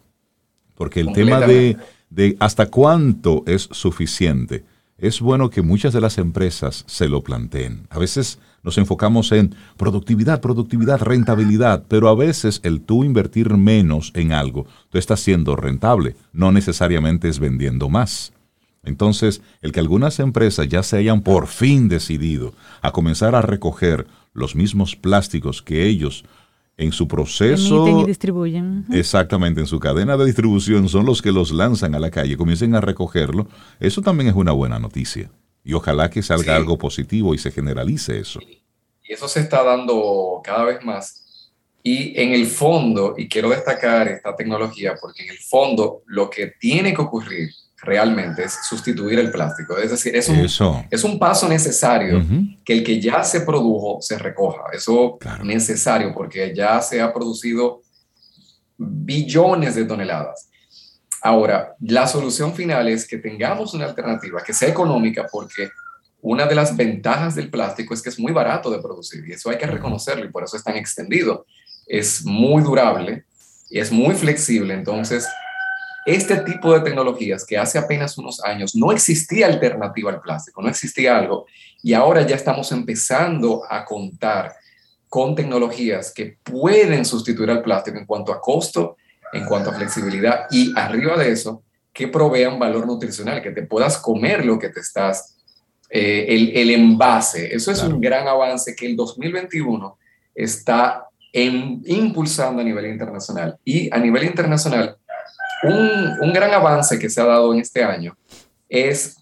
[0.77, 1.77] Porque el tema de,
[2.09, 4.65] de hasta cuánto es suficiente,
[4.97, 7.87] es bueno que muchas de las empresas se lo planteen.
[7.91, 14.11] A veces nos enfocamos en productividad, productividad, rentabilidad, pero a veces el tú invertir menos
[14.15, 18.33] en algo, tú estás siendo rentable, no necesariamente es vendiendo más.
[18.83, 24.09] Entonces, el que algunas empresas ya se hayan por fin decidido a comenzar a recoger
[24.35, 26.25] los mismos plásticos que ellos
[26.77, 28.85] en su proceso y distribuyen.
[28.91, 32.75] Exactamente, en su cadena de distribución son los que los lanzan a la calle, comiencen
[32.75, 33.47] a recogerlo.
[33.79, 35.31] Eso también es una buena noticia.
[35.67, 38.39] Y ojalá que salga algo positivo y se generalice eso.
[38.41, 41.51] Y eso se está dando cada vez más.
[41.83, 46.53] Y en el fondo, y quiero destacar esta tecnología, porque en el fondo lo que
[46.61, 47.51] tiene que ocurrir
[47.83, 49.77] realmente es sustituir el plástico.
[49.77, 52.25] Es decir, es un, es un paso necesario
[52.65, 54.63] que el que ya se produjo se recoja.
[54.73, 57.83] Eso es necesario porque ya se ha producido
[58.79, 60.49] billones de toneladas.
[61.23, 65.71] Ahora, la solución final es que tengamos una alternativa que sea económica porque
[66.21, 69.51] una de las ventajas del plástico es que es muy barato de producir y eso
[69.51, 71.47] hay que reconocerlo y por eso es tan extendido.
[71.87, 73.25] Es muy durable
[73.71, 75.27] y es muy flexible, entonces
[76.07, 80.69] este tipo de tecnologías que hace apenas unos años no existía alternativa al plástico, no
[80.69, 81.47] existía algo,
[81.83, 84.55] y ahora ya estamos empezando a contar
[85.09, 88.97] con tecnologías que pueden sustituir al plástico en cuanto a costo,
[89.33, 91.63] en cuanto a flexibilidad y arriba de eso,
[91.93, 95.37] que provean valor nutricional, que te puedas comer lo que te estás,
[95.89, 97.55] eh, el, envase.
[97.55, 99.99] Eso es un gran avance que el 2021
[100.35, 103.59] está impulsando a nivel internacional.
[103.65, 104.97] Y a nivel internacional,
[105.63, 108.17] un, gran avance que se ha dado en este año
[108.69, 109.17] es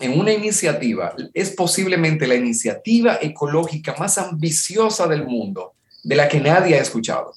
[0.00, 6.40] en una iniciativa, es posiblemente la iniciativa ecológica más ambiciosa del mundo, de la que
[6.40, 7.34] nadie ha escuchado,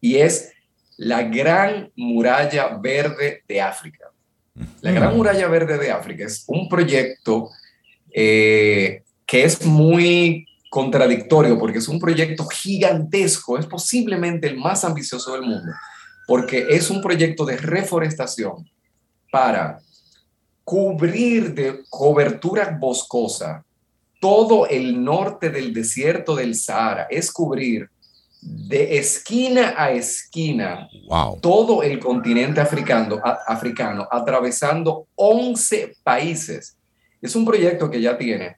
[0.00, 0.52] y es
[0.96, 4.10] la Gran Muralla Verde de África.
[4.80, 7.50] La Gran Muralla Verde de África es un proyecto
[8.12, 15.32] eh, que es muy contradictorio porque es un proyecto gigantesco, es posiblemente el más ambicioso
[15.32, 15.72] del mundo
[16.26, 18.68] porque es un proyecto de reforestación
[19.30, 19.78] para
[20.64, 23.64] cubrir de cobertura boscosa
[24.20, 27.90] todo el norte del desierto del Sahara, es cubrir
[28.42, 30.88] de esquina a esquina
[31.40, 36.76] todo el continente africano, africano, atravesando 11 países.
[37.20, 38.56] Es un proyecto que ya tiene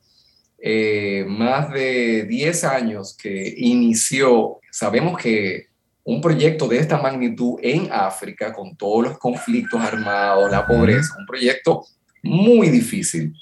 [0.58, 4.58] eh, más de 10 años que inició.
[4.70, 5.66] Sabemos que
[6.02, 11.26] un proyecto de esta magnitud en África, con todos los conflictos armados, la pobreza, un
[11.26, 11.84] proyecto
[12.22, 13.34] muy difícil.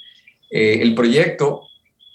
[0.50, 1.62] Eh, el proyecto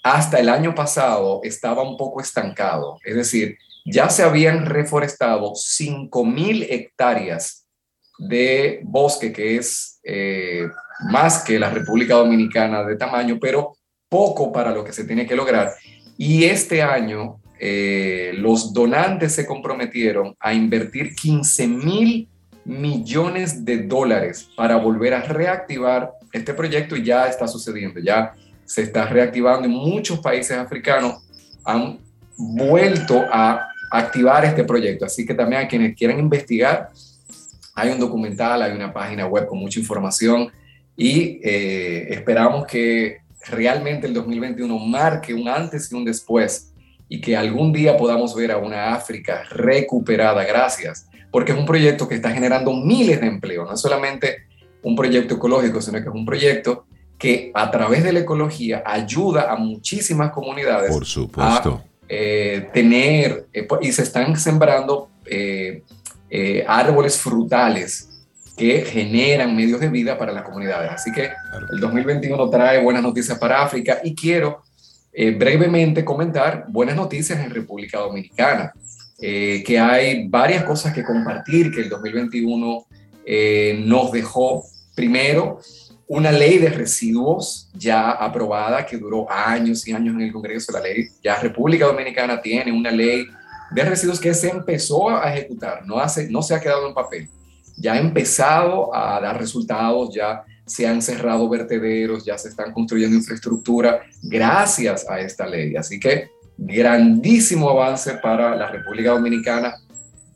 [0.04, 3.58] hasta el año pasado estaba un poco estancado, es decir,
[3.90, 7.66] ya se habían reforestado 5.000 hectáreas
[8.20, 10.68] de bosque, que es eh,
[11.10, 13.78] más que la República Dominicana de tamaño, pero
[14.10, 15.72] poco para lo que se tiene que lograr.
[16.18, 22.30] Y este año eh, los donantes se comprometieron a invertir 15 mil
[22.66, 28.34] millones de dólares para volver a reactivar este proyecto y ya está sucediendo, ya
[28.66, 31.24] se está reactivando muchos países africanos
[31.64, 32.00] han
[32.38, 35.06] vuelto a activar este proyecto.
[35.06, 36.90] Así que también a quienes quieran investigar,
[37.76, 40.52] hay un documental, hay una página web con mucha información
[40.96, 43.18] y eh, esperamos que
[43.50, 46.74] realmente el 2021 marque un antes y un después
[47.08, 52.08] y que algún día podamos ver a una África recuperada, gracias, porque es un proyecto
[52.08, 54.48] que está generando miles de empleos, no es solamente
[54.84, 56.86] un proyecto ecológico, sino que es un proyecto
[57.18, 61.84] que a través de la ecología ayuda a muchísimas comunidades Por supuesto.
[62.10, 65.84] Eh, tener, eh, y se están sembrando eh,
[66.66, 70.90] árboles frutales que generan medios de vida para las comunidades.
[70.92, 71.30] Así que
[71.72, 74.64] el 2021 trae buenas noticias para África y quiero
[75.14, 78.72] brevemente comentar buenas noticias en República Dominicana,
[79.20, 82.86] que hay varias cosas que compartir que el 2021
[83.86, 84.64] nos dejó.
[84.96, 85.60] Primero,
[86.08, 90.72] una ley de residuos ya aprobada que duró años y años en el Congreso.
[90.72, 93.28] La ley, ya República Dominicana tiene una ley
[93.72, 97.30] de residuos que se empezó a ejecutar, no, hace, no se ha quedado en papel.
[97.76, 103.16] Ya ha empezado a dar resultados, ya se han cerrado vertederos, ya se están construyendo
[103.16, 105.76] infraestructura gracias a esta ley.
[105.76, 109.76] Así que grandísimo avance para la República Dominicana.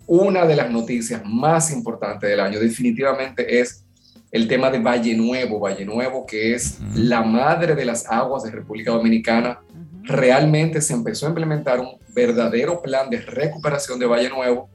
[0.06, 3.86] Una de las noticias más importantes del año definitivamente es
[4.32, 8.52] el tema de Valle Nuevo, Valle Nuevo, que es la madre de las aguas de
[8.52, 9.60] República Dominicana.
[10.04, 14.70] Realmente se empezó a implementar un verdadero plan de recuperación de Valle Nuevo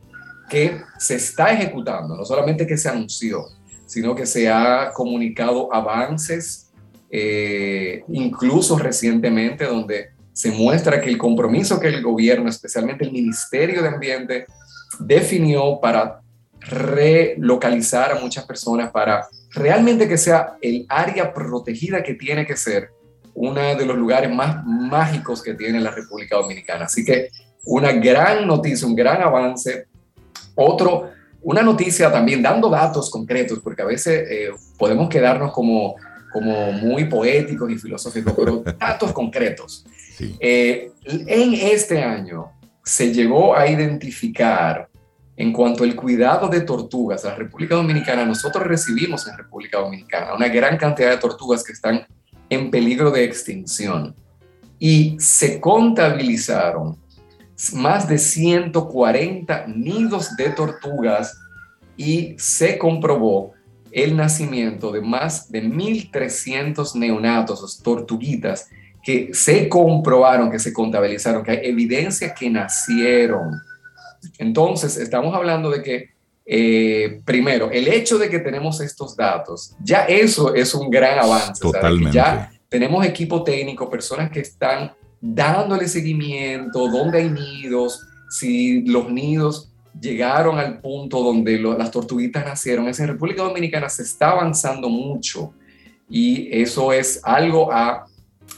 [0.49, 3.47] que se está ejecutando, no solamente que se anunció,
[3.87, 6.71] sino que se ha comunicado avances,
[7.11, 13.83] eh, incluso recientemente, donde se muestra que el compromiso que el gobierno, especialmente el Ministerio
[13.83, 14.47] de Ambiente,
[14.99, 16.21] definió para
[16.61, 22.90] relocalizar a muchas personas, para realmente que sea el área protegida que tiene que ser
[23.35, 26.87] uno de los lugares más mágicos que tiene la República Dominicana.
[26.87, 27.29] Así que
[27.64, 29.87] una gran noticia, un gran avance.
[30.55, 31.11] Otro,
[31.42, 35.97] una noticia también dando datos concretos, porque a veces eh, podemos quedarnos como,
[36.33, 39.85] como muy poéticos y filosóficos, pero datos concretos.
[40.40, 44.88] Eh, en este año se llegó a identificar
[45.37, 50.49] en cuanto al cuidado de tortugas, la República Dominicana, nosotros recibimos en República Dominicana una
[50.49, 52.07] gran cantidad de tortugas que están
[52.49, 54.14] en peligro de extinción
[54.79, 56.96] y se contabilizaron
[57.75, 61.38] más de 140 nidos de tortugas
[61.96, 63.53] y se comprobó
[63.90, 68.68] el nacimiento de más de 1.300 neonatos, tortuguitas,
[69.03, 73.53] que se comprobaron, que se contabilizaron, que hay evidencia que nacieron
[74.38, 76.11] entonces, estamos hablando de que,
[76.44, 81.61] eh, primero, el hecho de que tenemos estos datos, ya eso es un gran avance.
[81.61, 82.14] Totalmente.
[82.14, 89.70] ya tenemos equipo técnico, personas que están dándole seguimiento, dónde hay nidos, si los nidos
[90.00, 92.87] llegaron al punto donde las tortuguitas nacieron.
[92.87, 95.55] En República Dominicana se está avanzando mucho
[96.09, 98.07] y eso es algo a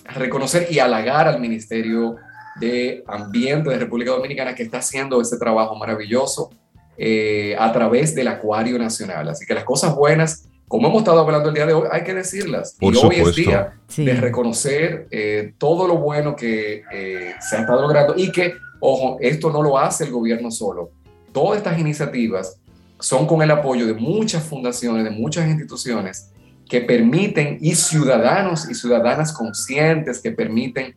[0.04, 2.16] reconocer y halagar al Ministerio
[2.60, 6.50] de Ambiente de República Dominicana que está haciendo ese trabajo maravilloso
[6.96, 9.28] eh, a través del Acuario Nacional.
[9.28, 12.14] Así que las cosas buenas, como hemos estado hablando el día de hoy, hay que
[12.14, 12.76] decirlas.
[12.80, 17.60] Por y hoy es día de reconocer eh, todo lo bueno que eh, se ha
[17.60, 20.90] estado logrando y que, ojo, esto no lo hace el gobierno solo.
[21.32, 22.60] Todas estas iniciativas
[22.98, 26.32] son con el apoyo de muchas fundaciones, de muchas instituciones
[26.68, 30.94] que permiten, y ciudadanos y ciudadanas conscientes que permiten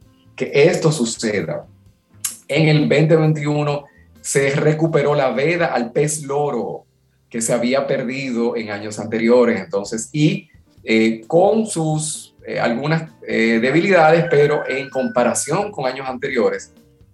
[0.54, 1.66] esto suceda.
[2.48, 3.86] En el 2021
[4.22, 6.86] se recuperó la veda al pez loro
[7.30, 10.50] que se había perdido en años anteriores, entonces, y
[10.84, 16.74] eh, con sus eh, algunas eh, debilidades, pero en comparación con años anteriores,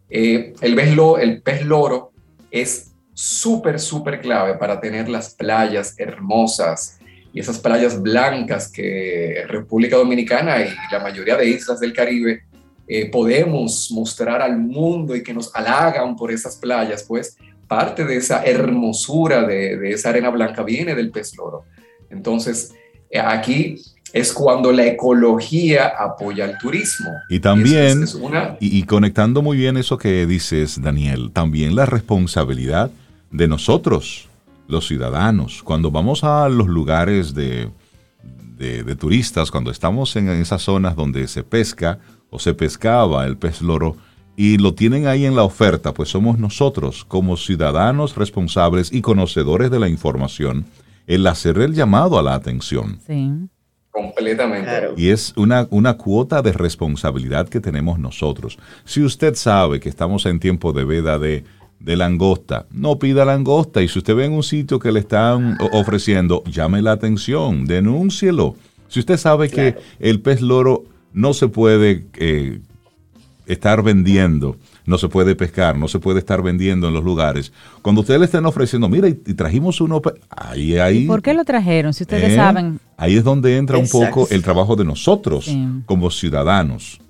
[0.09, 2.11] el, el pez loro
[2.49, 6.99] es súper, súper clave para tener las playas hermosas
[7.33, 12.43] y esas playas blancas que República Dominicana y la mayoría de islas del Caribe
[12.87, 18.15] eh, podemos mostrar al mundo y que nos halagan por esas playas, pues parte de
[18.15, 21.65] esa hermosura de, esa arena blanca viene del pez loro.
[22.09, 22.73] Entonces,
[23.09, 23.75] eh, aquí
[24.13, 27.09] es cuando la ecología apoya al turismo.
[27.29, 28.05] Y también,
[28.61, 32.89] y, conectando muy bien eso que dices, Daniel, también la responsabilidad
[33.31, 34.29] de nosotros,
[34.69, 37.69] los ciudadanos, cuando vamos a los lugares de,
[38.57, 41.99] de turistas, cuando estamos en esas zonas donde se pesca,
[42.29, 43.95] o se pescaba el pez loro
[44.35, 49.71] y lo tienen ahí en la oferta, pues somos nosotros como ciudadanos responsables y conocedores
[49.71, 50.65] de la información
[51.07, 52.99] el hacer el llamado a la atención.
[53.07, 53.31] Sí.
[53.89, 54.91] Completamente.
[54.95, 58.59] Y es una, una cuota de responsabilidad que tenemos nosotros.
[58.85, 61.43] Si usted sabe que estamos en tiempo de veda de,
[61.79, 63.81] langosta, no pida langosta.
[63.81, 68.55] Y si usted ve en un sitio que le están ofreciendo, llame la atención, denúncielo.
[68.87, 70.83] Si usted sabe que el pez loro
[71.17, 72.59] no se puede eh,
[73.47, 74.57] estar vendiendo
[74.87, 77.51] no se puede pescar, no se puede estar vendiendo en los lugares.
[77.81, 81.05] Cuando ustedes le estén ofreciendo, mira, y, trajimos uno, ahí, ahí.
[81.05, 81.93] ¿Por qué lo trajeron?
[81.93, 82.35] Si ustedes ¿Eh?
[82.35, 82.79] saben.
[82.95, 85.53] Ahí es donde entra un poco el trabajo de nosotros
[85.85, 87.01] como ciudadanos,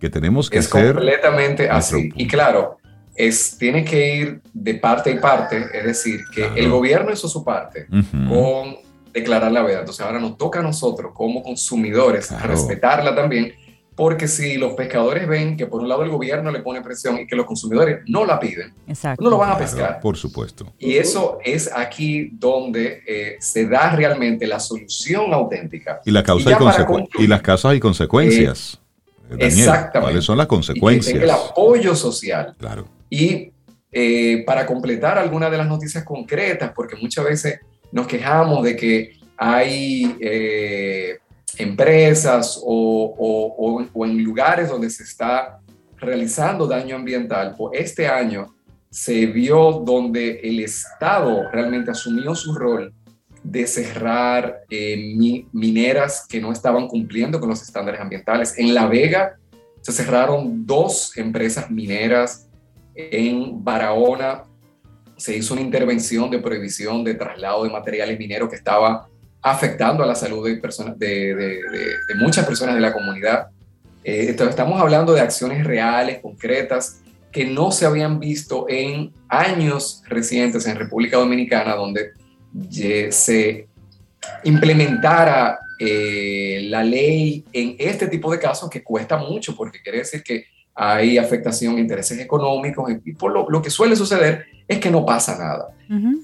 [0.00, 2.10] que tenemos que es completamente así.
[2.14, 2.78] Y claro,
[3.16, 7.44] es, tiene que ir de parte y parte, es decir, que el gobierno hizo su
[7.44, 7.88] parte
[8.28, 8.76] con
[9.12, 9.80] declarar la verdad.
[9.80, 13.52] Entonces ahora nos toca a nosotros como consumidores respetarla también
[13.98, 17.26] porque si los pescadores ven que por un lado el gobierno le pone presión y
[17.26, 18.72] que los consumidores no la piden,
[19.18, 19.98] no lo van a pescar.
[19.98, 20.72] por supuesto.
[20.78, 26.00] Y eso es aquí donde eh, se da realmente la solución auténtica.
[26.04, 28.78] Y, la causa y, las causas y consecuencias.
[29.32, 30.00] Eh, exactamente.
[30.00, 31.20] ¿Cuáles son las consecuencias?
[31.20, 32.54] el apoyo social.
[32.56, 32.86] Claro.
[33.10, 33.50] Y
[33.90, 37.60] eh, para completar algunas de las noticias concretas, porque muchas veces
[37.92, 40.18] nos quejamos de que hay
[41.58, 45.60] empresas o, en lugares donde se está
[45.96, 48.54] realizando daño ambiental, pues este año
[48.90, 52.92] se vio donde el Estado realmente asumió su rol
[53.42, 55.14] de cerrar eh,
[55.52, 58.58] mineras que no estaban cumpliendo con los estándares ambientales.
[58.58, 59.38] En La Vega
[59.80, 62.48] se cerraron dos empresas mineras.
[62.94, 64.42] En Barahona
[65.18, 69.08] se hizo una intervención de prohibición de traslado de materiales mineros que estaba
[69.42, 71.60] afectando a la salud de, personas, de,
[72.18, 73.48] muchas personas de la comunidad.
[74.02, 80.02] Eh, entonces, estamos hablando de acciones reales, concretas, que no se habían visto en años
[80.08, 82.12] recientes en República Dominicana, donde
[83.12, 83.68] se
[84.44, 90.22] implementara eh, la ley en este tipo de casos que cuesta mucho, porque quiere decir
[90.22, 95.04] que hay afectación a intereses económicos y por lo, que suele suceder es que no
[95.04, 95.68] pasa nada.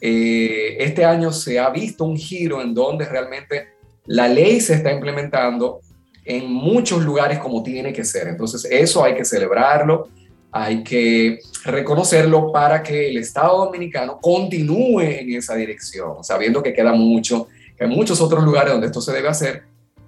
[0.00, 3.68] Eh, este año se ha visto un giro en donde realmente
[4.06, 5.80] la ley se está implementando
[6.24, 8.28] en muchos lugares como tiene que ser.
[8.28, 10.08] Entonces eso hay que celebrarlo,
[10.52, 16.92] hay que reconocerlo para que el Estado dominicano continúe en esa dirección, sabiendo que queda
[16.92, 19.64] mucho, que hay muchos otros lugares donde esto se debe hacer,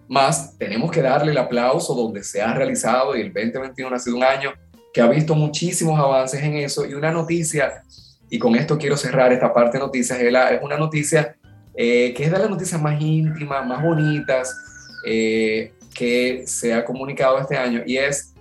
[0.08, 4.16] más tenemos que darle el aplauso donde se ha realizado y el 2021 ha sido
[4.16, 4.52] un año
[4.92, 7.82] que ha visto muchísimos avances en eso y una noticia,
[8.28, 11.36] y con esto quiero cerrar esta parte de noticias, es una noticia
[11.74, 14.56] eh, que es de las noticias más íntimas, más bonitas
[15.04, 18.34] eh, que se ha comunicado este año y es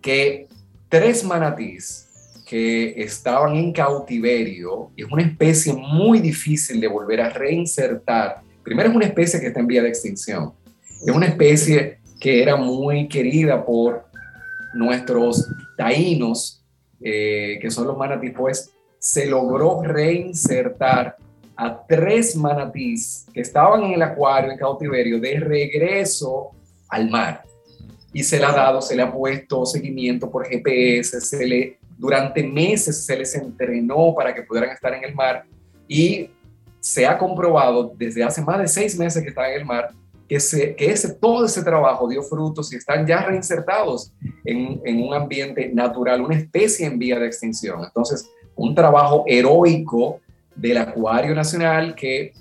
[0.00, 0.46] que
[0.88, 2.04] tres manatís
[2.46, 8.40] que estaban en cautiverio, es una especie muy difícil de volver a reinsertar.
[8.62, 10.52] Primero es una especie que está en vía de extinción
[11.04, 14.06] es una especie que era muy querida por
[14.74, 16.64] nuestros taínos,
[17.00, 18.72] eh, que son los manatís, pues
[19.06, 21.16] se logró reinsertar
[21.54, 26.50] a tres manatís que estaban en el acuario en cautiverio de regreso
[26.88, 27.44] al mar.
[28.12, 32.42] Y se le ha dado, se le ha puesto seguimiento por GPS, se le, durante
[32.42, 35.44] meses se les entrenó para que pudieran estar en el mar
[35.86, 36.28] y
[36.80, 39.90] se ha comprobado desde hace más de seis meses que están en el mar
[40.28, 44.12] que, ese, todo ese trabajo dio frutos y están ya reinsertados
[44.44, 47.84] en, un ambiente natural, una especie en vía de extinción.
[47.84, 50.20] Entonces, un trabajo heroico
[50.54, 52.32] del Acuario Nacional que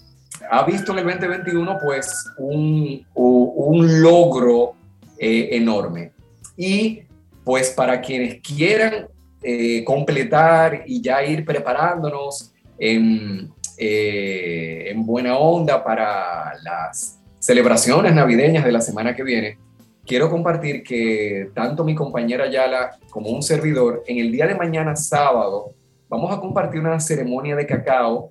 [0.49, 4.73] ha visto en el 2021 pues un, un logro
[5.17, 6.11] eh, enorme.
[6.57, 7.01] Y
[7.43, 9.07] pues para quienes quieran
[9.43, 18.65] eh, completar y ya ir preparándonos en, eh, en buena onda para las celebraciones navideñas
[18.65, 19.57] de la semana que viene,
[20.05, 24.95] quiero compartir que tanto mi compañera Yala como un servidor, en el día de mañana
[24.95, 25.71] sábado,
[26.07, 28.29] vamos a compartir una ceremonia de cacao,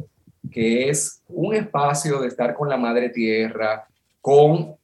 [0.50, 3.86] que es un espacio de estar con la madre tierra,
[4.20, 4.76] con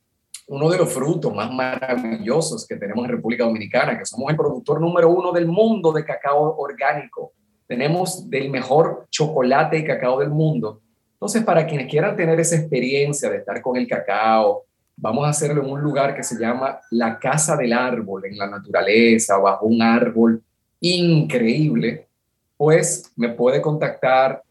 [0.48, 4.80] uno de los frutos más maravillosos que tenemos en República Dominicana, que somos el productor
[4.80, 7.32] número uno del mundo de cacao orgánico.
[7.66, 10.80] Tenemos del mejor chocolate y cacao del mundo
[11.20, 14.64] entonces, para quienes quieran tener esa experiencia de estar con el cacao,
[14.96, 18.48] vamos a hacerlo en un lugar que se llama la Casa del Árbol, en la
[18.48, 20.42] naturaleza, bajo un árbol
[20.80, 22.06] increíble,
[22.60, 24.42] pues me puede contactar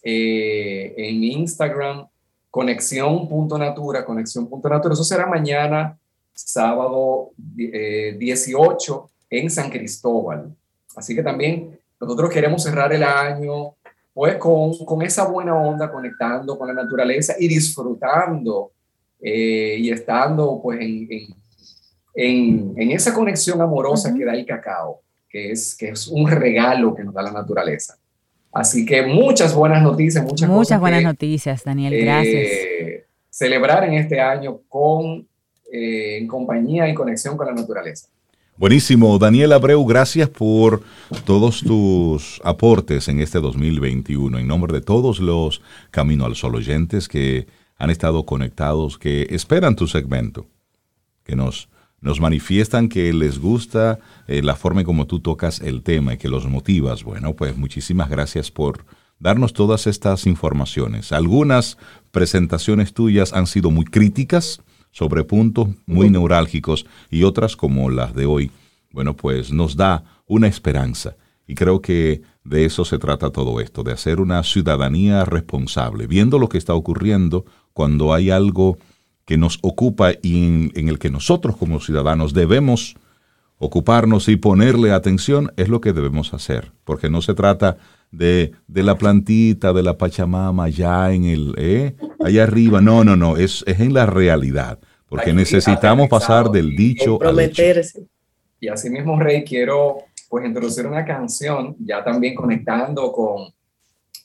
[0.00, 2.06] eh, en Instagram,
[2.48, 4.94] conexión.natura, conexión.natura.
[4.94, 5.98] Eso será mañana,
[6.32, 10.54] sábado 18, eh, en San Cristóbal.
[10.94, 13.74] Así que también nosotros queremos cerrar el año
[14.14, 18.70] pues con, con esa buena onda, conectando con la naturaleza y disfrutando
[19.20, 21.08] eh, y estando pues en,
[22.14, 25.00] en, en, esa conexión amorosa que da el cacao,
[25.36, 27.98] que es, que es un regalo que nos da la naturaleza.
[28.52, 32.34] Así que muchas buenas noticias, muchas, muchas buenas noticias, Daniel, gracias.
[32.34, 35.28] Eh, celebrar en este año con,
[35.70, 38.08] eh, en compañía y conexión con la naturaleza.
[38.56, 39.18] Buenísimo.
[39.18, 40.82] Daniel Abreu, gracias por
[41.26, 44.38] todos tus aportes en este 2021.
[44.38, 45.60] En nombre de todos los
[45.90, 50.46] Camino al Sol oyentes que han estado conectados, que esperan tu segmento,
[51.24, 51.68] que nos,
[52.00, 56.18] nos manifiestan que les gusta eh, la forma en como tú tocas el tema y
[56.18, 57.04] que los motivas.
[57.04, 58.84] Bueno, pues muchísimas gracias por
[59.18, 61.12] darnos todas estas informaciones.
[61.12, 61.78] Algunas
[62.10, 68.26] presentaciones tuyas han sido muy críticas sobre puntos muy neurálgicos y otras como las de
[68.26, 68.50] hoy,
[68.92, 71.16] bueno, pues nos da una esperanza.
[71.46, 76.38] Y creo que de eso se trata todo esto, de hacer una ciudadanía responsable, viendo
[76.38, 78.78] lo que está ocurriendo cuando hay algo
[79.26, 82.96] que nos ocupa y en, el que nosotros como ciudadanos debemos
[83.58, 87.76] ocuparnos y ponerle atención, es lo que debemos hacer, porque no se trata
[88.10, 91.94] de, de la plantita, de la Pachamama allá en el, ¿eh?
[92.24, 97.22] allá arriba, no, no, no, es, es en la realidad porque necesitamos pasar del dicho
[97.22, 97.62] al hecho.
[98.58, 99.98] Y así mismo, Rey, quiero
[100.28, 103.52] pues introducir una canción, ya también conectando con,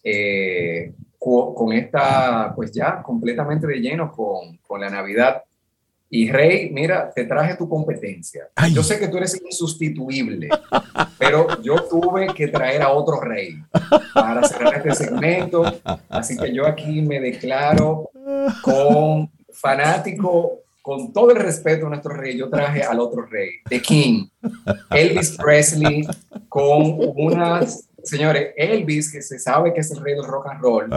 [0.04, 5.44] eh, con esta, pues ya completamente de lleno con, con la Navidad.
[6.10, 8.50] Y Rey, mira, te traje tu competencia.
[8.74, 10.50] Yo sé que tú eres insustituible,
[11.20, 13.56] pero yo tuve que traer a otro rey
[14.14, 15.64] para cerrar este segmento.
[16.10, 18.10] Así que yo aquí me declaro
[18.64, 23.82] con fanático con todo el respeto a nuestro rey, yo traje al otro rey, The
[23.82, 24.28] King,
[24.90, 26.08] Elvis Presley,
[26.50, 30.90] con unas, señores, Elvis, que se sabe que es el rey del rock and roll,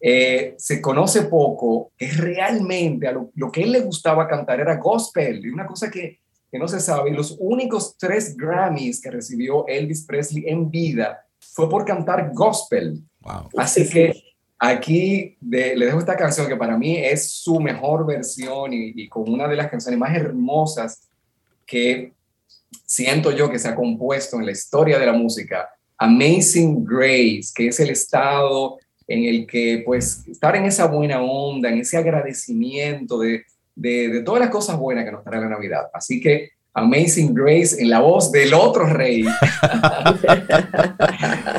[0.00, 5.44] eh, se conoce poco, que realmente a lo, que él le gustaba cantar era gospel,
[5.44, 6.20] y una cosa que,
[6.50, 11.24] que no se sabe, y los únicos tres Grammys que recibió Elvis Presley en vida
[11.40, 13.02] fue por cantar gospel.
[13.56, 14.32] Así que
[14.64, 19.28] Aquí le dejo esta canción que para mí es su mejor versión y, y, con
[19.28, 21.08] una de las canciones más hermosas
[21.66, 22.12] que
[22.86, 25.68] siento yo que se ha compuesto en la historia de la música,
[26.02, 31.68] Amazing Grace, que es el estado en el que pues estar en esa buena onda,
[31.68, 33.44] en ese agradecimiento de,
[33.76, 35.84] de, de todas las cosas buenas que nos trae la Navidad.
[35.94, 39.22] Así que Amazing Grace en la voz del otro rey.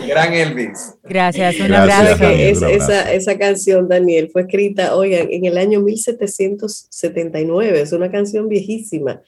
[0.07, 0.95] gran Elvis.
[1.03, 2.29] Gracias, un abrazo.
[2.29, 9.21] esa, esa, canción, Daniel, fue escrita, oigan, en el año 1779, es una canción viejísima,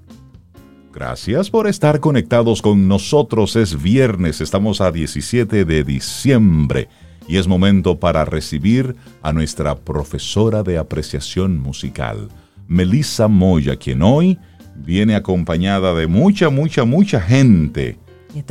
[0.93, 3.55] Gracias por estar conectados con nosotros.
[3.57, 6.89] Es viernes, estamos a 17 de diciembre
[7.29, 12.29] y es momento para recibir a nuestra profesora de apreciación musical,
[12.67, 14.39] Melissa Moya, quien hoy
[14.75, 17.99] viene acompañada de mucha, mucha, mucha gente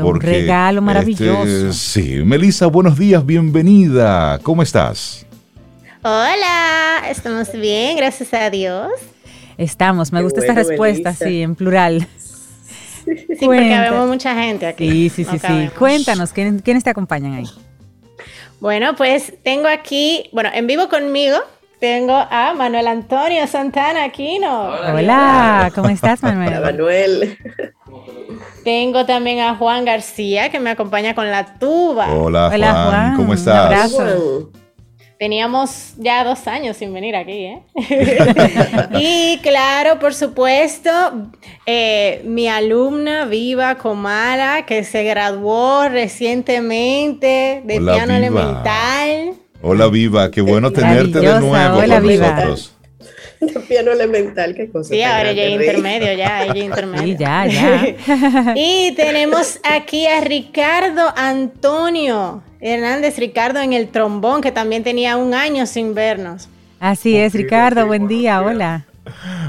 [0.03, 1.43] un regalo maravilloso.
[1.43, 4.39] Este, sí, Melissa, buenos días, bienvenida.
[4.43, 5.26] ¿Cómo estás?
[6.02, 8.89] Hola, estamos bien, gracias a Dios.
[9.58, 12.08] Estamos, me gusta esta respuesta, sí, en plural.
[13.06, 15.10] Sí, porque vemos mucha gente aquí.
[15.10, 15.70] Sí, sí, sí, sí.
[15.78, 17.45] Cuéntanos, ¿quiénes te acompañan ahí?
[18.62, 21.38] Bueno, pues tengo aquí, bueno, en vivo conmigo
[21.80, 24.64] tengo a Manuel Antonio Santana Aquino.
[24.64, 26.50] Hola, Hola ¿cómo estás, Manuel?
[26.50, 27.38] Hola, Manuel.
[28.64, 32.14] Tengo también a Juan García que me acompaña con la tuba.
[32.14, 33.16] Hola, Juan.
[33.16, 33.93] ¿Cómo estás?
[33.93, 34.52] Un abrazo.
[35.20, 37.62] Teníamos ya dos años sin venir aquí, ¿eh?
[39.02, 40.90] y claro, por supuesto,
[41.66, 49.34] eh, mi alumna Viva Comara, que se graduó recientemente de piano elemental.
[49.62, 52.79] Hola Viva, qué bueno tenerte de nuevo con nosotros.
[53.40, 54.90] De piano elemental, qué cosa.
[54.90, 57.04] Sí, ahora ella es intermedio, ya, ella intermedio.
[57.04, 58.54] Sí, ya, ya.
[58.56, 65.34] y tenemos aquí a Ricardo Antonio Hernández, Ricardo en el trombón, que también tenía un
[65.34, 66.50] año sin vernos.
[66.80, 68.86] Así es, Ricardo, buen día, hola.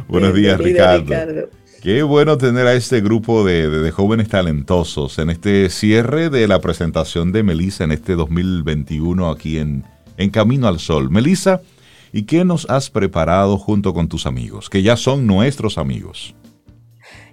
[0.08, 1.50] Buenos días, Ricardo.
[1.82, 7.32] Qué bueno tener a este grupo de, jóvenes talentosos en este cierre de la presentación
[7.32, 9.84] de Melissa en este 2021 aquí en,
[10.18, 11.10] en Camino al Sol.
[11.10, 11.62] Melissa,
[12.12, 16.34] ¿Y qué nos has preparado junto con tus amigos, que ya son nuestros amigos?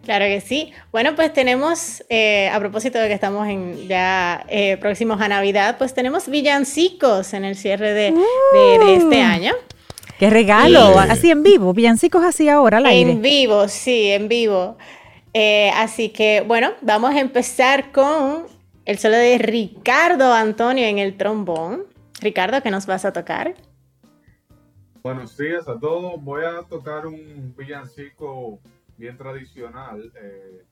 [0.03, 0.71] Claro que sí.
[0.91, 5.77] Bueno, pues tenemos, eh, a propósito de que estamos en ya eh, próximos a Navidad,
[5.77, 8.07] pues tenemos villancicos en el cierre de,
[8.95, 9.23] este uh.
[9.23, 9.53] año.
[10.17, 10.97] ¡Qué regalo!
[10.97, 13.11] así en vivo, villancicos así ahora al aire.
[13.11, 14.77] En vivo, sí, en vivo.
[15.33, 18.45] Eh, así que, bueno, vamos a empezar con
[18.85, 21.83] el solo de Ricardo Antonio en el trombón.
[22.21, 23.55] Ricardo, ¿qué nos vas a tocar?
[25.03, 26.21] Buenos días a todos.
[26.23, 28.59] Voy a tocar un villancico
[28.97, 30.11] bien tradicional.
[30.21, 30.63] Eh,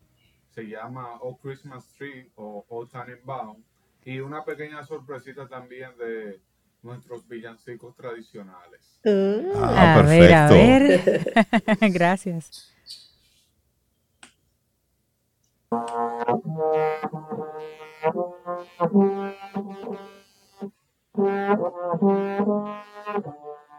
[0.49, 3.61] se llama Oh Christmas Tree o Old Tannenbaum.
[4.03, 6.39] Y una pequeña sorpresita también de
[6.81, 8.99] nuestros villancicos tradicionales.
[9.03, 11.33] Uh, ah, a ver, a ver.
[11.93, 12.71] Gracias.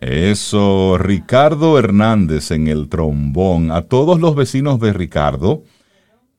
[0.00, 3.72] Eso, Ricardo Hernández en el trombón.
[3.72, 5.64] A todos los vecinos de Ricardo,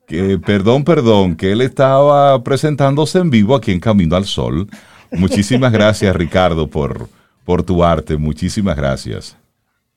[0.07, 4.67] que perdón, perdón, que él estaba presentándose en vivo aquí en Camino al Sol.
[5.11, 7.09] Muchísimas gracias, Ricardo, por,
[7.43, 8.15] por tu arte.
[8.17, 9.37] Muchísimas gracias.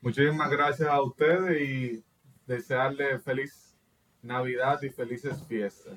[0.00, 2.04] Muchísimas gracias a ustedes y
[2.46, 3.61] desearle feliz
[4.22, 5.94] Navidad y felices fiestas.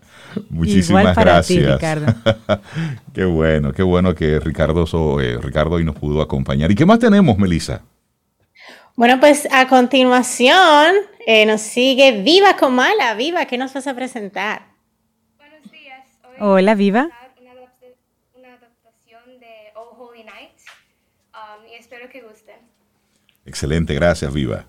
[0.49, 1.79] Muchísimas gracias.
[3.13, 4.85] qué bueno, qué bueno que Ricardo,
[5.21, 6.71] eh, Ricardo hoy nos pudo acompañar.
[6.71, 7.83] ¿Y qué más tenemos, Melissa?
[8.95, 10.95] Bueno, pues a continuación
[11.27, 13.13] eh, nos sigue Viva Comala.
[13.13, 14.69] Viva, ¿qué nos vas a presentar?
[15.37, 16.07] Buenos días.
[16.39, 17.09] Hola, Viva.
[18.33, 20.51] Una, adaptación de Oh Holy Night
[21.33, 22.55] um, y espero que gusten.
[23.45, 24.65] Excelente, gracias, Viva.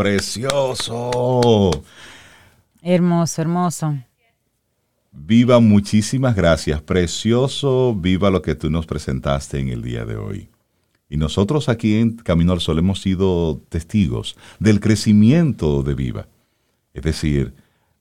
[0.00, 1.70] ¡Precioso!
[2.80, 3.98] Hermoso, hermoso.
[5.12, 6.80] Viva, muchísimas gracias.
[6.80, 10.48] Precioso, viva lo que tú nos presentaste en el día de hoy.
[11.10, 16.28] Y nosotros aquí en Camino al Sol hemos sido testigos del crecimiento de Viva.
[16.94, 17.52] Es decir,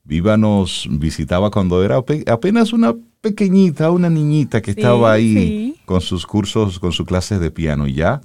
[0.06, 6.26] Viva nos visitaba cuando era apenas una pequeñita, una niñita que estaba ahí con sus
[6.26, 8.22] cursos, con sus clases de piano y ya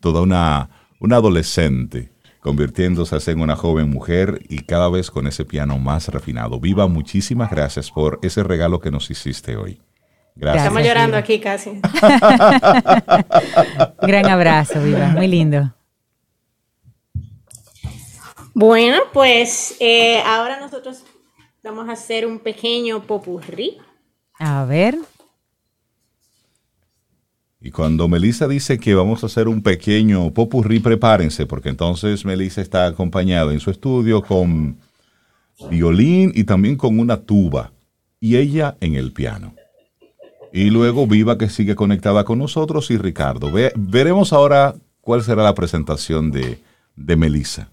[0.00, 2.11] toda una, una adolescente
[2.42, 6.58] convirtiéndose en una joven mujer y cada vez con ese piano más refinado.
[6.58, 9.80] Viva, muchísimas gracias por ese regalo que nos hiciste hoy.
[10.34, 10.64] Gracias.
[10.64, 11.70] Estamos llorando aquí casi.
[14.02, 15.72] Gran abrazo, Viva, muy lindo.
[18.54, 21.04] Bueno, pues eh, ahora nosotros
[21.62, 23.78] vamos a hacer un pequeño popurrí.
[24.38, 24.98] A ver.
[27.64, 32.60] Y cuando Melissa dice que vamos a hacer un pequeño popurrí, prepárense, porque entonces Melissa
[32.60, 34.78] está acompañada en su estudio con
[35.70, 37.72] violín y también con una tuba,
[38.18, 39.54] y ella en el piano.
[40.52, 43.50] Y luego Viva que sigue conectada con nosotros y Ricardo.
[43.76, 46.58] veremos ahora cuál será la presentación de,
[46.96, 47.68] de Melissa.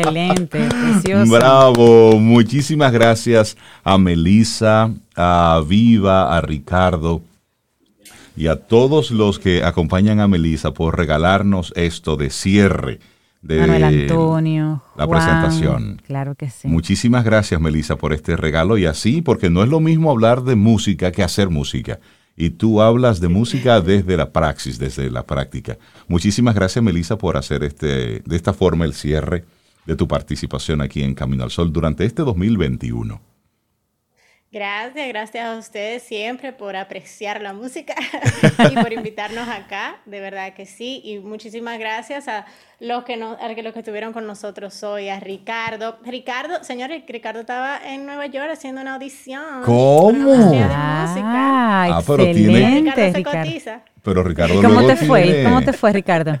[0.00, 1.32] Excelente, precioso.
[1.32, 7.22] Bravo, muchísimas gracias a Melissa, a Viva, a Ricardo
[8.36, 13.00] y a todos los que acompañan a Melissa por regalarnos esto de cierre
[13.42, 16.02] de Manuel Antonio, la Juan, presentación.
[16.06, 16.68] Claro que sí.
[16.68, 20.56] Muchísimas gracias, Melissa, por este regalo y así, porque no es lo mismo hablar de
[20.56, 22.00] música que hacer música.
[22.36, 25.76] Y tú hablas de música desde la praxis, desde la práctica.
[26.08, 29.44] Muchísimas gracias, Melissa, por hacer este, de esta forma el cierre
[29.86, 33.20] de tu participación aquí en Camino al Sol durante este 2021.
[34.52, 37.94] Gracias, gracias a ustedes siempre por apreciar la música
[38.72, 41.00] y por invitarnos acá, de verdad que sí.
[41.04, 42.46] Y muchísimas gracias a
[42.80, 46.00] los que, nos, a los que estuvieron con nosotros hoy, a Ricardo.
[46.04, 49.62] Ricardo, señores, Ricardo estaba en Nueva York haciendo una audición.
[49.64, 50.08] ¿Cómo?
[50.08, 50.68] Una de música.
[50.72, 53.44] Ah, Ah, pero tiene- excelente, Ricardo se Ricardo.
[53.46, 53.82] cotiza.
[54.02, 55.22] Pero Ricardo ¿Cómo luego te fue?
[55.22, 56.40] tiene- ¿Cómo te fue, Ricardo?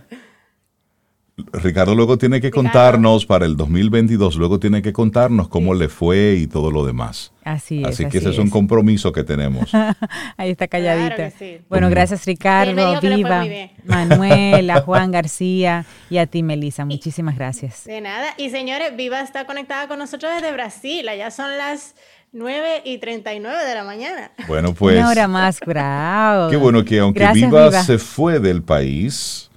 [1.52, 2.62] Ricardo luego tiene que Ricardo.
[2.64, 7.32] contarnos para el 2022, luego tiene que contarnos cómo le fue y todo lo demás.
[7.44, 7.88] Así es.
[7.88, 8.38] Así que ese es es.
[8.38, 9.70] un compromiso que tenemos.
[10.36, 11.16] Ahí está calladita.
[11.16, 11.64] Claro que sí.
[11.68, 13.70] Bueno, gracias Sí, Ricardo, fue Viva, muy bien.
[13.84, 16.84] Manuel, a Juan García y a ti, Melissa.
[16.84, 17.84] Muchísimas gracias.
[17.84, 18.28] De nada.
[18.36, 21.08] Y señores, Viva está conectada con nosotros desde Brasil.
[21.08, 21.94] Allá son las
[22.32, 24.30] 9 y 39 de la mañana.
[24.46, 26.48] Bueno, pues Una hora más, bravo.
[26.50, 27.82] qué bueno que aunque Gracias, Viva, Viva.
[27.82, 29.49] se fue del país,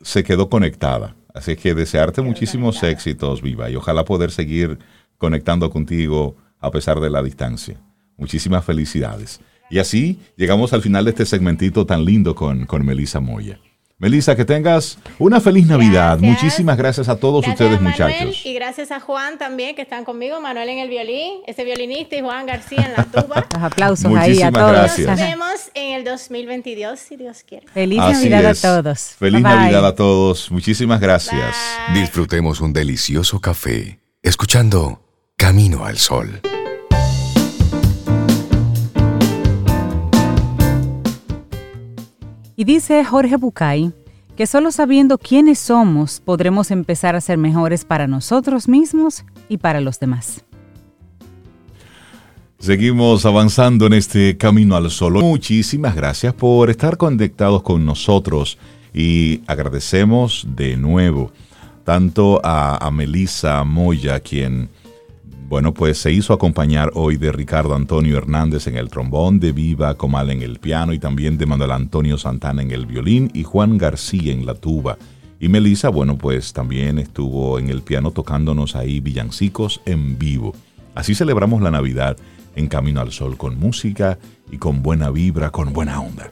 [0.00, 1.16] se quedó conectada.
[1.34, 2.86] Así que desearte muchísimos conectada.
[2.86, 4.78] éxitos, Viva, y ojalá poder seguir
[5.18, 7.80] conectando contigo a pesar de la distancia.
[8.16, 9.40] Muchísimas felicidades.
[9.70, 13.60] Y así llegamos al final de este segmentito tan lindo con, con Melissa Moya.
[14.00, 16.18] Melissa, que tengas una feliz Navidad.
[16.18, 16.42] Gracias.
[16.42, 18.46] Muchísimas gracias a todos Gracias ustedes, a Manuel muchachos.
[18.46, 20.40] y gracias a Juan también, que están conmigo.
[20.40, 23.46] Manuel en el violín, ese violinista, y Juan García en la tuba.
[23.54, 24.72] Los aplausos ahí a Muchísimas todos.
[24.72, 25.06] gracias.
[25.06, 27.66] Nos vemos en el 2022, si Dios quiere.
[27.68, 28.64] Feliz Así Navidad es.
[28.64, 29.00] a todos.
[29.18, 29.60] Feliz Bye, bye.
[29.60, 30.50] Navidad a todos.
[30.50, 31.54] Muchísimas gracias.
[31.92, 32.00] Bye.
[32.00, 35.02] Disfrutemos un delicioso café escuchando
[35.36, 36.40] Camino al Sol.
[42.60, 43.90] Y dice Jorge Bucay
[44.36, 49.80] que solo sabiendo quiénes somos podremos empezar a ser mejores para nosotros mismos y para
[49.80, 50.44] los demás.
[52.58, 55.14] Seguimos avanzando en este camino al sol.
[55.14, 58.58] Muchísimas gracias por estar conectados con nosotros
[58.92, 61.32] y agradecemos de nuevo
[61.84, 64.68] tanto a, a Melissa Moya, quien,
[65.50, 69.96] bueno, pues se hizo acompañar hoy de Ricardo Antonio Hernández en el trombón, de Viva
[69.96, 73.76] Comal en el piano y también de Manuel Antonio Santana en el violín y Juan
[73.76, 74.96] García en la tuba.
[75.40, 80.54] Y Melissa, bueno, pues también estuvo en el piano tocándonos ahí villancicos en vivo.
[80.94, 82.16] Así celebramos la Navidad
[82.54, 84.20] en Camino al Sol, con música
[84.52, 86.30] y con buena vibra, con buena onda.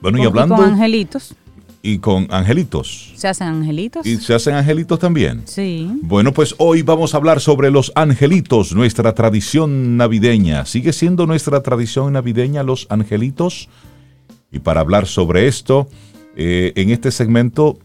[0.00, 0.56] Bueno, y hablando...
[0.56, 1.36] con angelitos.
[1.84, 3.12] Y con angelitos.
[3.14, 4.06] ¿Se hacen angelitos?
[4.06, 5.42] ¿Y se hacen angelitos también?
[5.44, 5.86] Sí.
[6.00, 10.64] Bueno, pues hoy vamos a hablar sobre los angelitos, nuestra tradición navideña.
[10.64, 13.68] ¿Sigue siendo nuestra tradición navideña los angelitos?
[14.50, 15.86] Y para hablar sobre esto,
[16.36, 17.78] eh, en este segmento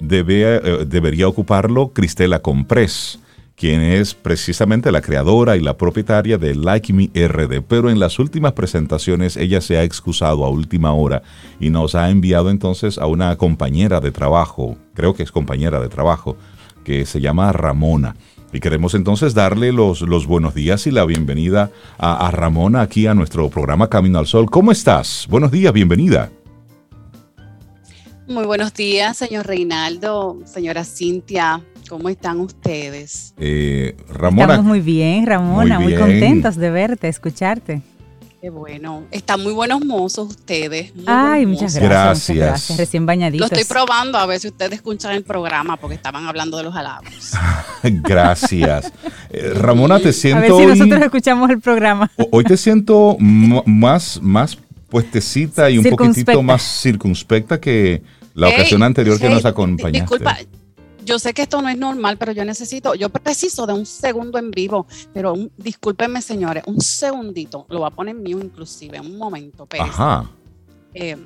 [0.00, 3.20] debe, eh, debería ocuparlo Cristela Comprés,
[3.60, 7.60] quien es precisamente la creadora y la propietaria de Like Me RD.
[7.60, 11.22] Pero en las últimas presentaciones ella se ha excusado a última hora
[11.60, 15.90] y nos ha enviado entonces a una compañera de trabajo, creo que es compañera de
[15.90, 16.38] trabajo,
[16.84, 18.16] que se llama Ramona.
[18.50, 23.12] Y queremos entonces darle los, buenos días y la bienvenida a, a Ramona aquí a
[23.12, 24.50] nuestro programa Camino al Sol.
[24.50, 25.26] ¿Cómo estás?
[25.28, 26.32] Buenos días, bienvenida.
[28.26, 31.62] Muy buenos días, señor Reinaldo, señora Cintia.
[31.90, 33.34] ¿Cómo están ustedes?
[33.36, 34.44] Eh, Ramona.
[34.44, 35.98] Estamos muy bien, Ramona, muy, bien.
[36.00, 37.82] contentos de verte, escucharte.
[38.40, 39.02] Qué bueno.
[39.10, 40.94] Están muy buenos mozos ustedes.
[40.94, 41.80] muy Ay, muchas gracias.
[41.80, 42.36] muchas Gracias.
[42.38, 42.78] gracias.
[42.78, 43.50] Recién Lo bañaditos.
[43.50, 47.32] estoy probando a ver si ustedes escuchan el programa porque estaban hablando de los halagos.
[47.82, 48.92] Gracias.
[49.30, 52.08] Eh, Ramona, te A siento ver si hoy, nosotros escuchamos el programa.
[52.16, 54.56] ho- hoy te siento más, más
[54.88, 58.00] puestecita y un poquitito más circunspecta que
[58.34, 60.00] la ocasión anterior que hey, nos acompañaste.
[60.00, 60.38] Disculpa,
[61.10, 64.38] yo sé que esto no es normal, pero yo necesito, yo preciso de un segundo
[64.38, 69.18] en vivo, pero un- discúlpenme señores, un segundito, lo voy a poner mío inclusive, un
[69.18, 70.30] momento, pero Ajá.
[70.94, 71.16] eh,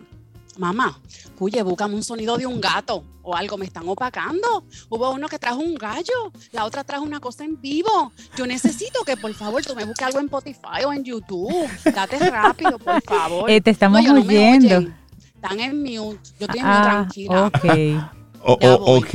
[0.57, 0.99] mamá,
[1.39, 4.65] oye, búscame un sonido de un gato o algo, me están opacando.
[4.89, 8.13] Hubo uno que trajo un gallo, la otra trajo una cosa en vivo.
[8.37, 11.53] Yo necesito que por favor tú me busques algo en Spotify o en YouTube.
[11.95, 13.51] Date rápido, por favor.
[13.51, 14.77] Eh, te estamos No, no oyendo.
[14.77, 14.95] oyen.
[15.35, 16.21] Están en mute.
[16.39, 17.47] Yo estoy en mute, Ah, tranquila.
[17.47, 18.24] ok.
[18.45, 18.99] O- Ya o- voy.
[19.01, 19.15] ok.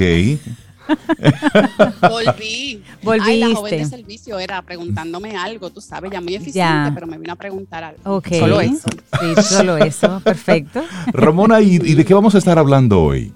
[2.02, 2.84] Volví.
[3.22, 3.86] Ay, la joven de Volviste.
[3.86, 6.58] servicio era preguntándome algo, tú sabes, ya muy eficiente,
[6.88, 6.92] Ya.
[6.94, 8.22] pero me vino a preguntar algo.
[8.28, 8.90] Solo eso.
[9.20, 10.20] Sí, solo eso.
[10.24, 10.82] Perfecto.
[11.14, 13.32] Ramona, ¿y, y de qué vamos a estar hablando hoy?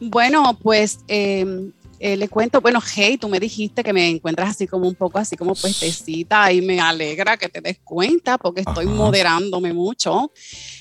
[0.00, 1.70] Bueno, pues eh,
[2.02, 5.18] eh, le cuento, bueno, hey, tú me dijiste que me encuentras así como un poco
[5.18, 8.94] así como puestecita y me alegra que te des cuenta porque estoy Ajá.
[8.94, 10.32] moderándome mucho.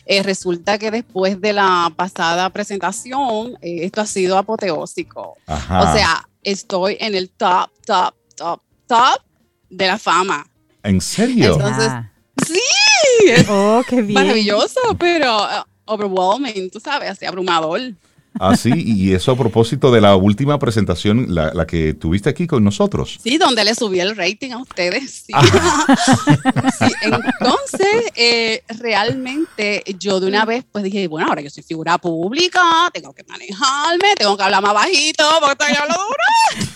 [0.05, 5.37] Eh, resulta que después de la pasada presentación, eh, esto ha sido apoteósico.
[5.45, 5.81] Ajá.
[5.81, 9.21] O sea, estoy en el top, top, top, top
[9.69, 10.47] de la fama.
[10.83, 11.53] ¿En serio?
[11.53, 12.11] Entonces, Ah.
[12.47, 12.59] sí,
[13.49, 14.13] Oh, qué bien.
[14.13, 17.81] maravilloso, pero uh, overwhelming, tú sabes, así abrumador.
[18.39, 22.47] Ah, sí, y eso a propósito de la última presentación, la, la que tuviste aquí
[22.47, 23.19] con nosotros.
[23.21, 25.23] Sí, donde le subí el rating a ustedes.
[25.27, 25.33] Sí.
[25.35, 25.85] Ah.
[26.79, 31.97] Sí, entonces, eh, realmente yo de una vez pues dije, bueno, ahora yo soy figura
[31.97, 32.61] pública,
[32.93, 36.69] tengo que manejarme, tengo que hablar más bajito porque estoy hablando duro.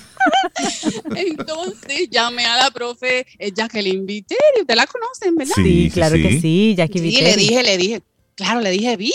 [1.15, 5.53] Entonces llamé a la profe eh, Jacqueline Viteri, ustedes la conocen, ¿verdad?
[5.55, 6.41] Sí, Sí, sí, claro que sí.
[6.41, 7.25] sí, Jackie Sí, Viteri.
[7.25, 8.01] le dije, le dije,
[8.35, 9.13] claro, le dije, Viti,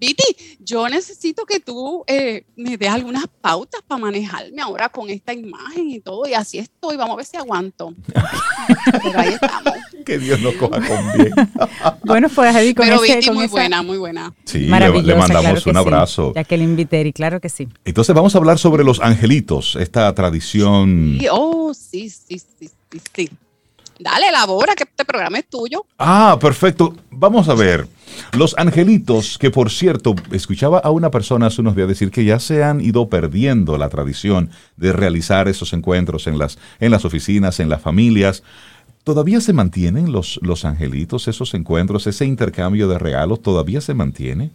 [0.00, 0.22] Viti,
[0.60, 5.90] yo necesito que tú eh, me des algunas pautas para manejarme ahora con esta imagen
[5.90, 7.94] y todo, y así estoy, vamos a ver si aguanto.
[9.02, 9.74] Pero ahí estamos.
[10.06, 11.32] Que Dios nos coja con bien.
[12.04, 14.34] Bueno, pues ahí con Pero ese, Viti con muy esa- buena, muy buena.
[14.44, 15.80] Sí, le, le mandamos claro que un sí.
[15.80, 16.32] abrazo.
[16.34, 17.68] Jacqueline Viteri, claro que sí.
[17.84, 21.18] Entonces vamos a hablar sobre los angelitos, esta tradición.
[21.20, 23.30] Y, oh, sí, sí, sí, sí, sí.
[24.00, 25.84] Dale, elabora, que este programa es tuyo.
[25.98, 26.94] Ah, perfecto.
[27.10, 27.86] Vamos a ver.
[28.36, 32.38] Los angelitos, que por cierto, escuchaba a una persona hace unos días decir que ya
[32.38, 37.60] se han ido perdiendo la tradición de realizar esos encuentros en las, en las oficinas,
[37.60, 38.42] en las familias.
[39.04, 43.40] ¿Todavía se mantienen los, los angelitos, esos encuentros, ese intercambio de regalos?
[43.42, 44.50] ¿Todavía se mantiene?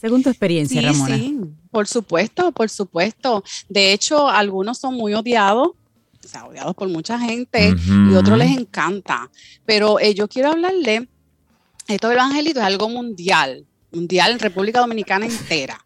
[0.00, 1.16] Según tu experiencia, Sí, Ramona.
[1.16, 1.40] sí,
[1.70, 3.44] por supuesto, por supuesto.
[3.68, 7.74] De hecho, algunos son muy odiados, o sea, odiados por mucha gente,
[8.10, 9.30] y otros les encanta.
[9.64, 11.08] Pero eh, yo quiero hablarle,
[11.88, 15.84] esto del angelito es algo mundial, mundial en República Dominicana entera.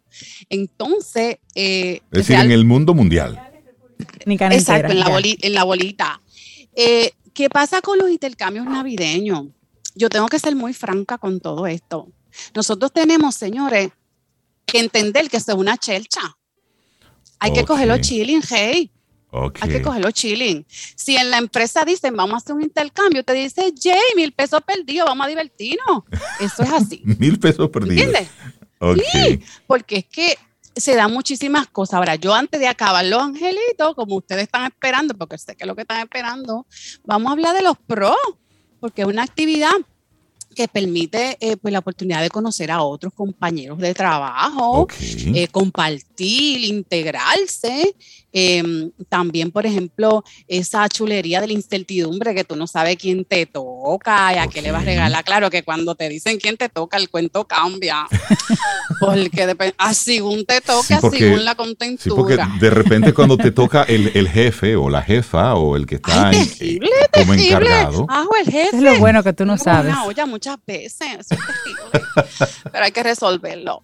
[0.49, 3.39] Entonces, eh, Es decir, real- en el mundo mundial.
[4.25, 6.21] Ni cara Exacto, entera, en la, boli- en la bolita.
[6.75, 9.47] Eh, ¿Qué pasa con los intercambios navideños?
[9.95, 12.07] Yo tengo que ser muy franca con todo esto.
[12.55, 13.89] Nosotros tenemos, señores,
[14.65, 16.21] que entender que eso es una chelcha.
[17.39, 17.67] Hay que Ok.
[17.67, 18.91] cogerlo chilling, hey.
[19.31, 20.65] Hay que cogerlo chilling.
[20.69, 24.61] Si en la empresa dicen, vamos a hacer un intercambio, te dice, Jay, mil pesos
[24.65, 26.03] perdidos, vamos a divertirnos.
[26.39, 27.01] Eso es así.
[27.19, 28.07] Mil pesos perdidos.
[28.07, 28.29] ¿Entiendes?
[29.11, 30.37] Sí, porque es que
[30.75, 31.95] se dan muchísimas cosas.
[31.95, 35.67] Ahora, yo antes de acabar los angelitos, como ustedes están esperando, porque sé que es
[35.67, 36.65] lo que están esperando,
[37.03, 38.15] vamos a hablar de los pros,
[38.79, 39.73] porque es una actividad
[40.55, 46.05] que permite eh, pues, la oportunidad de conocer a otros compañeros de trabajo, eh, compartir,
[46.23, 47.95] integrarse.
[48.31, 53.47] Eh, también, por ejemplo, esa chulería de la incertidumbre que tú no sabes quién te
[53.47, 55.23] toca y a qué le vas a regalar.
[55.23, 58.05] Claro que cuando te dicen quién te toca, el cuento cambia.
[58.99, 62.49] porque depende, a según te toque, Sí, a porque- según la Sí, porque contentura.
[62.59, 66.29] de repente cuando te toca el, el jefe o la jefa o el que está
[66.29, 67.47] Ay, en- terrible, eh, como terrible.
[67.47, 68.05] encargado.
[68.09, 68.75] Ajo el jefe.
[68.77, 69.91] Es lo bueno que tú no sabes.
[69.91, 71.01] Una olla muchas veces.
[71.19, 72.07] Eso es terrible.
[72.71, 73.83] Pero hay que resolverlo.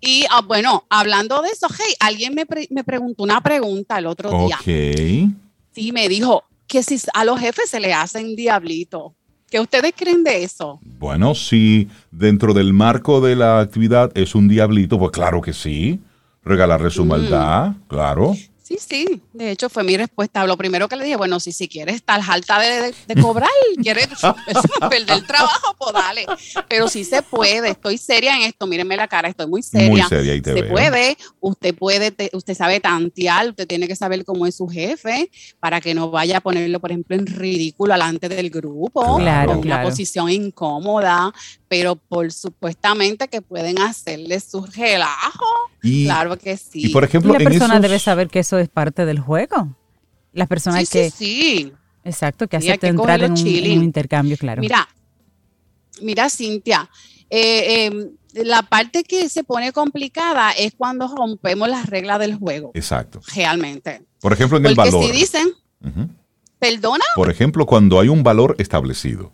[0.00, 4.06] Y ah, bueno, hablando de eso, hey, alguien me, pre- me preguntó una pregunta el
[4.06, 4.56] otro día.
[4.56, 5.34] Ok.
[5.72, 9.14] Sí, me dijo que si a los jefes se le hacen diablito.
[9.50, 10.78] ¿Qué ustedes creen de eso?
[10.82, 15.98] Bueno, si dentro del marco de la actividad es un diablito, pues claro que sí.
[16.44, 17.08] Regalarle su Mm.
[17.08, 18.34] maldad, claro.
[18.70, 20.46] Sí, sí, de hecho fue mi respuesta.
[20.46, 23.50] Lo primero que le dije, bueno, si, si quieres estar alta de, de, cobrar,
[23.82, 24.06] quieres
[24.88, 26.24] perder el trabajo, pues dale.
[26.68, 29.90] Pero sí se puede, estoy seria en esto, mírenme la cara, estoy muy seria.
[29.90, 34.24] Muy seria y te se puede, usted puede, usted sabe tantear, usted tiene que saber
[34.24, 38.28] cómo es su jefe para que no vaya a ponerlo, por ejemplo, en ridículo delante
[38.28, 41.32] del grupo, claro, una posición incómoda,
[41.70, 45.46] pero por supuestamente que pueden hacerle su relajo.
[45.80, 46.86] claro que sí.
[46.86, 49.76] Y por ejemplo, la persona debe saber que eso es parte del juego.
[50.32, 51.10] Las personas que.
[51.12, 54.60] Sí, Exacto, que aceptan entrar en un, intercambio, claro.
[54.62, 54.88] Mira,
[56.02, 56.90] mira, Cintia,
[57.28, 62.72] eh, em, la parte que se pone complicada es cuando rompemos las reglas del juego.
[62.74, 63.20] Exacto.
[63.32, 64.02] Realmente.
[64.20, 64.94] Por ejemplo, en el valor.
[64.94, 65.52] Porque si dicen,
[66.58, 67.04] ¿perdona?
[67.14, 69.32] Por ejemplo, cuando hay un valor establecido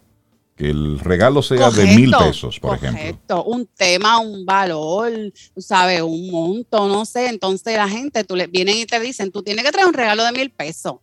[0.56, 3.44] que el regalo sea de mil pesos, por ejemplo.
[3.44, 5.12] Un tema, un valor,
[5.58, 6.00] ¿sabes?
[6.00, 7.28] Un monto, no sé.
[7.28, 10.24] Entonces la gente, tú le vienen y te dicen, tú tienes que traer un regalo
[10.24, 10.94] de mil pesos.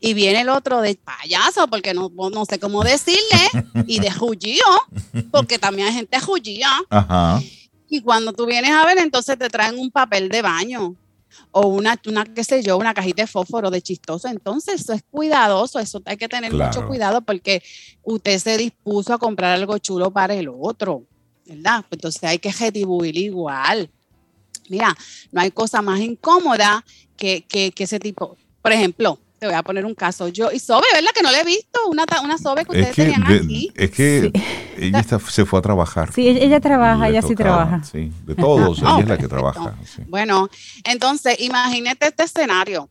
[0.00, 3.20] Y viene el otro de payaso, porque no, no sé cómo decirle,
[3.86, 4.64] y de judío,
[5.30, 6.70] porque también hay gente judía.
[6.88, 7.40] Ajá.
[7.88, 10.96] Y cuando tú vienes a ver, entonces te traen un papel de baño
[11.50, 14.28] o una, una, qué sé yo, una cajita de fósforo de chistoso.
[14.28, 17.62] Entonces, eso es cuidadoso, eso hay que tener mucho cuidado porque
[18.02, 21.04] usted se dispuso a comprar algo chulo para el otro,
[21.46, 21.84] ¿verdad?
[21.90, 23.90] Entonces hay que retribuir igual.
[24.68, 24.96] Mira,
[25.32, 26.84] no hay cosa más incómoda
[27.16, 28.36] que, que, que ese tipo.
[28.62, 30.28] Por ejemplo, te voy a poner un caso.
[30.28, 31.10] Yo, y Sobe, ¿verdad?
[31.14, 33.72] Que no le he visto una, una Sobe que ustedes tenían aquí.
[33.74, 34.30] Es que
[34.76, 36.12] ella se fue a trabajar.
[36.12, 37.82] Sí, ella, trabaja, ella sí trabaja.
[37.82, 39.74] Sí, de todos, ella es la que trabaja.
[40.08, 40.50] Bueno,
[40.84, 42.90] entonces, imagínate este escenario.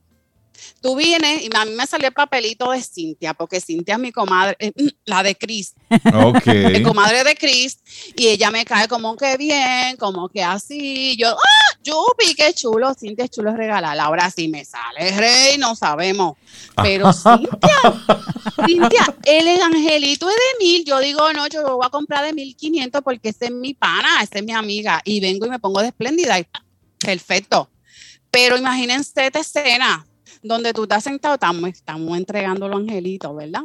[0.82, 4.12] Tú vienes y a mí me salió el papelito de Cintia, porque Cintia es mi
[4.12, 4.72] comadre, eh,
[5.06, 5.74] la de Chris.
[6.14, 6.46] Ok.
[6.72, 7.80] Mi comadre de Chris,
[8.16, 11.18] y ella me cae como que bien, como que así.
[11.18, 11.78] Yo, ¡ah!
[11.84, 14.00] Yupi, qué chulo, Cintia es chulo regalar.
[14.00, 16.38] Ahora sí me sale rey, no sabemos.
[16.76, 17.80] Pero Cintia,
[18.66, 20.86] Cintia, el angelito es de mil.
[20.86, 23.74] Yo digo, no, yo lo voy a comprar de mil quinientos porque ese es mi
[23.74, 25.02] pana, esa es mi amiga.
[25.04, 26.40] Y vengo y me pongo de espléndida.
[26.40, 26.46] Y,
[26.98, 27.70] perfecto.
[28.32, 30.06] Pero imagínense esta escena
[30.42, 33.64] donde tú estás sentado, estamos, estamos entregando los angelitos, ¿verdad?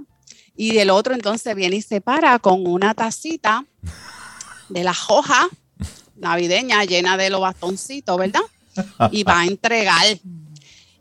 [0.57, 3.65] Y del otro entonces viene y se para con una tacita
[4.69, 5.49] de la hoja
[6.17, 8.43] navideña llena de los bastoncitos, ¿verdad?
[9.11, 10.05] Y va a entregar.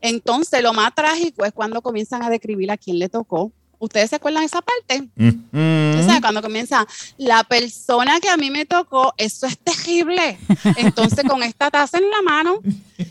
[0.02, 3.52] Entonces, lo más trágico es cuando comienzan a describir a quién le tocó.
[3.80, 5.08] ¿Ustedes se acuerdan de esa parte?
[5.18, 6.88] O sea, cuando comienza,
[7.18, 10.38] la persona que a mí me tocó, eso es terrible.
[10.78, 12.60] Entonces, con esta taza en la mano,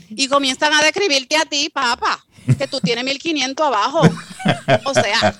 [0.09, 2.23] y comienzan a describirte a ti, papá
[2.57, 4.01] que tú tienes 1500 abajo.
[4.85, 5.39] O sea,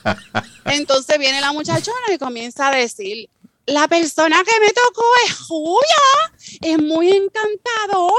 [0.66, 3.30] entonces viene la muchachona y comienza a decir,
[3.66, 6.32] la persona que me tocó es Julia,
[6.62, 8.14] es muy encantadora.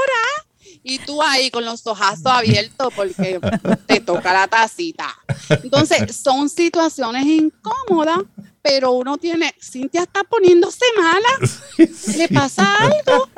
[0.83, 3.39] Y tú ahí con los ojazos abiertos porque
[3.87, 5.15] te toca la tacita.
[5.49, 8.19] Entonces, son situaciones incómodas,
[8.61, 11.89] pero uno tiene, Cintia está poniéndose mala.
[12.17, 13.29] ¿Le pasa algo?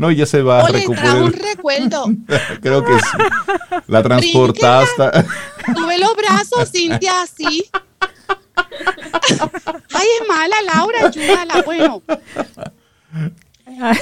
[0.00, 1.24] No, ella se va a recuperar.
[1.24, 2.06] un recuerdo.
[2.62, 3.18] Creo que sí.
[3.86, 5.04] La transportaste.
[5.74, 7.70] Tuve los brazos, Cintia, así.
[8.56, 11.62] Ay, es mala, Laura, ayúdala.
[11.66, 12.02] Bueno.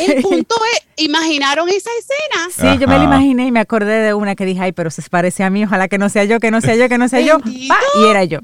[0.00, 2.48] El punto es, ¿imaginaron esa escena?
[2.74, 5.02] Sí, yo me la imaginé y me acordé de una que dije, ay, pero se
[5.02, 7.20] parece a mí, ojalá que no sea yo, que no sea yo, que no sea
[7.20, 7.38] yo.
[7.46, 7.68] y
[8.08, 8.40] era yo.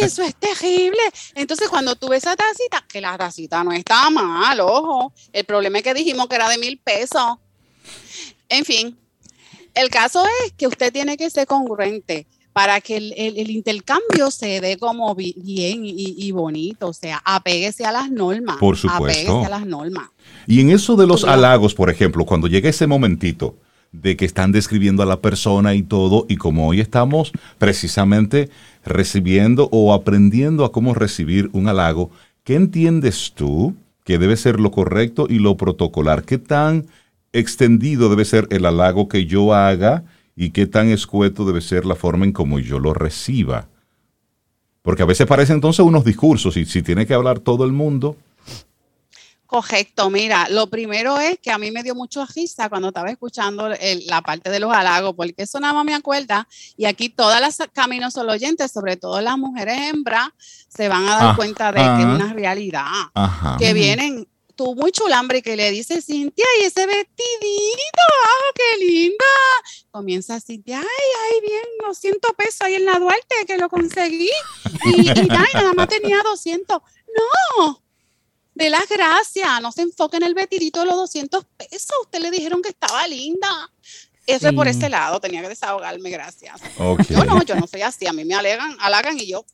[0.00, 1.00] Eso es terrible.
[1.34, 5.12] Entonces, cuando tuve esa tacita, que la tacita no está mal, ojo.
[5.32, 7.38] El problema es que dijimos que era de mil pesos.
[8.48, 8.98] En fin,
[9.74, 14.76] el caso es que usted tiene que ser congruente para que el, intercambio se dé
[14.76, 18.56] como bien y, bonito, o sea, apéguese a las normas.
[18.58, 19.04] Por supuesto.
[19.04, 20.10] Apéguese a las normas.
[20.46, 23.56] Y en eso de los halagos, por ejemplo, cuando llega ese momentito
[23.92, 28.50] de que están describiendo a la persona y todo, y como hoy estamos precisamente
[28.84, 32.10] recibiendo o aprendiendo a cómo recibir un halago,
[32.44, 33.74] ¿qué entiendes tú
[34.04, 36.24] que debe ser lo correcto y lo protocolar?
[36.24, 36.86] ¿Qué tan
[37.32, 40.04] extendido debe ser el halago que yo haga?
[40.36, 43.68] Y qué tan escueto debe ser la forma en cómo yo lo reciba.
[44.82, 48.16] Porque a veces parecen entonces unos discursos y si tiene que hablar todo el mundo.
[49.46, 53.68] Correcto, mira, lo primero es que a mí me dio mucho risa cuando estaba escuchando
[54.06, 57.58] la parte de los halagos, porque eso nada más me acuerda, y aquí todas las
[57.70, 60.30] caminos solo oyentes, sobre todo las mujeres hembras,
[60.68, 62.86] se van a dar ah, cuenta de que es una realidad,
[63.58, 64.26] que vienen
[64.62, 69.24] tú muy chulambre que le dice Cintia, y ese vestidito, ¡ah, qué linda!
[69.90, 74.30] Comienza Cintia, ay, ay, bien, 200 pesos ahí en la Duarte que lo conseguí.
[74.84, 76.80] Y, y nada más tenía 200.
[77.58, 77.82] No,
[78.54, 81.90] de las gracias, no se enfoque en el vestidito de los 200 pesos.
[82.02, 83.70] Usted le dijeron que estaba linda.
[84.24, 86.60] Eso es por ese lado, tenía que desahogarme, gracias.
[87.08, 89.44] Yo no, yo no soy así, a mí me alegan, halagan y yo.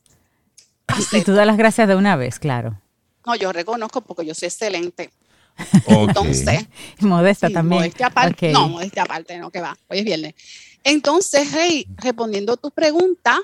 [1.11, 2.79] Y tú das las gracias de una vez, claro.
[3.25, 5.11] No, yo reconozco porque yo soy excelente.
[5.87, 6.67] Entonces.
[6.99, 7.81] Modesta también.
[7.81, 8.51] Modestia aparte.
[8.51, 9.77] No, modestia aparte, no, que va.
[9.87, 10.35] Hoy es viernes.
[10.83, 13.37] Entonces, hey, respondiendo a tu pregunta,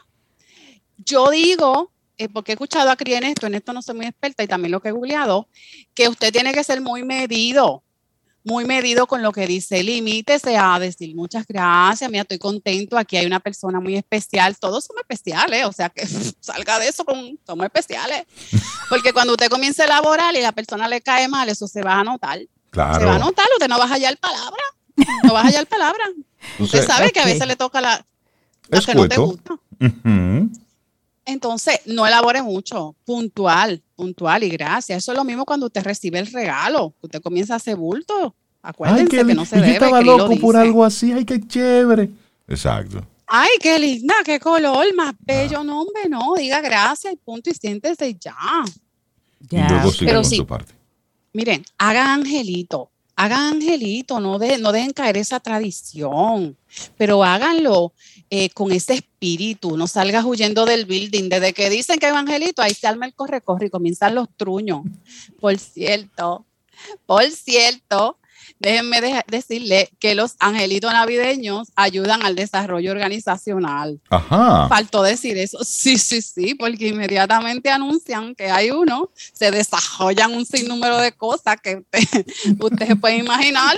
[0.98, 4.06] yo digo, eh, porque he escuchado a Cri en esto, en esto no soy muy
[4.06, 5.50] experta y también lo que he googleado,
[5.94, 7.84] que usted tiene que ser muy medido
[8.46, 13.18] muy medido con lo que dice, limítese a decir muchas gracias, mira, estoy contento, aquí
[13.18, 16.06] hay una persona muy especial, todos somos especiales, o sea que
[16.40, 18.26] salga de eso con, somos especiales,
[18.88, 22.00] porque cuando usted comience a elaborar y la persona le cae mal, eso se va
[22.00, 22.40] a notar.
[22.70, 23.00] Claro.
[23.00, 24.64] Se va a notar, usted no va a hallar palabra,
[25.24, 26.04] no va a hallar palabra.
[26.60, 28.06] Usted sabe que a veces le toca la,
[28.70, 29.58] que no te gusta.
[31.26, 35.00] Entonces, no elabore mucho, puntual, puntual y gracias.
[35.00, 38.36] Eso es lo mismo cuando usted recibe el regalo, usted comienza a hacer bulto.
[38.62, 39.68] Acuérdense que no se debe.
[39.68, 42.10] Yo estaba loco por algo así, ay, qué chévere.
[42.48, 43.06] Exacto.
[43.28, 45.64] Ay, qué linda, qué color, más bello.
[45.64, 48.36] No, hombre, no, diga gracias y punto y siéntese ya.
[49.50, 49.84] Ya.
[50.00, 50.74] Pero sí, parte.
[51.34, 56.58] miren, hagan angelito, hagan angelito, no, de, no dejen caer esa tradición,
[56.98, 57.94] pero háganlo
[58.30, 61.30] eh, con ese espíritu, no salgas huyendo del building.
[61.30, 64.82] Desde que dicen que evangelito, ahí se arma el corre-corre y comienzan los truños.
[65.40, 66.46] Por cierto,
[67.06, 68.18] por cierto,
[68.60, 74.00] déjenme decirle que los angelitos navideños ayudan al desarrollo organizacional.
[74.10, 74.68] Ajá.
[74.70, 75.60] Faltó decir eso.
[75.64, 81.58] Sí, sí, sí, porque inmediatamente anuncian que hay uno, se desarrollan un sinnúmero de cosas
[81.62, 82.26] que usted,
[82.60, 83.76] ustedes pueden imaginar.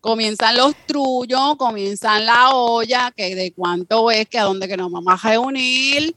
[0.00, 4.90] Comienzan los trullos, comienzan la olla, que de cuánto es, que a dónde que nos
[4.90, 6.14] vamos a reunir.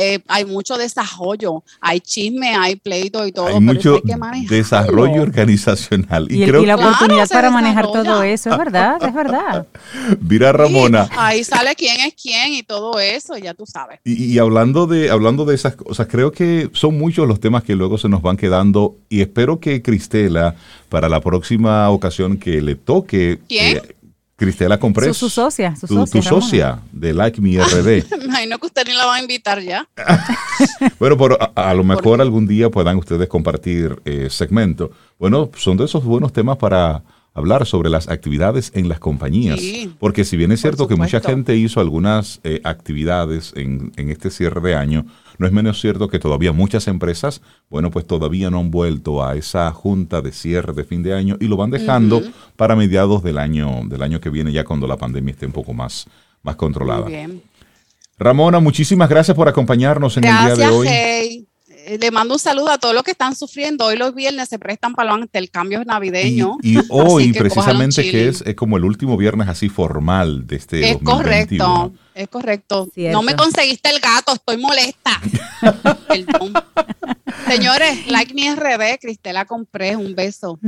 [0.00, 3.48] Eh, hay mucho desarrollo, hay chisme, hay pleito y todo.
[3.48, 4.00] Hay mucho
[4.48, 6.28] desarrollo organizacional.
[6.30, 9.66] Y, creo la oportunidad para manejar todo eso, es verdad, es verdad.
[10.20, 11.08] Mira, Ramona.
[11.16, 13.98] ahí sale quién es quién y todo eso, ya tú sabes.
[14.04, 17.98] Y, hablando, de, hablando de esas cosas, creo que son muchos los temas que luego
[17.98, 20.54] se nos van quedando y espero que Cristela,
[20.90, 23.40] para la próxima ocasión que le toque...
[23.48, 23.78] ¿Quién?
[23.78, 23.96] Eh,
[24.38, 25.16] Cristela Comprés.
[25.16, 26.20] Su, socia, su tu, socia.
[26.20, 28.22] Tu socia de Like Me RD.
[28.24, 29.88] Imagino que usted ni la va a invitar ya.
[31.00, 34.92] bueno, pero a, lo mejor algún día puedan ustedes compartir eh, segmento.
[35.18, 37.02] Bueno, son de esos buenos temas para
[37.34, 39.60] hablar sobre las actividades en las compañías.
[39.98, 44.30] Porque si bien es cierto que mucha gente hizo algunas eh, actividades en, en este
[44.30, 45.04] cierre de año,
[45.38, 47.40] no es menos cierto que todavía muchas empresas,
[47.70, 51.36] bueno, pues todavía no han vuelto a esa junta de cierre de fin de año
[51.40, 52.22] y lo van dejando
[52.56, 55.72] para mediados del año, del año que viene, ya cuando la pandemia esté un poco
[55.72, 56.06] más,
[56.42, 57.06] más controlada.
[57.06, 57.42] bien.
[58.18, 60.88] Ramona, muchísimas gracias por acompañarnos en el día de hoy.
[61.88, 63.86] Eh, le mando un saludo a todos los que están sufriendo.
[63.86, 66.58] Hoy los viernes se prestan para el cambio navideño.
[66.62, 71.92] Y, hoy, precisamente, que es, como el último viernes así formal de este Es correcto,
[72.18, 72.88] es correcto.
[72.96, 75.20] No me conseguiste el gato, estoy molesta.
[77.46, 80.58] Señores, like mi RD, Cristela compré, un beso.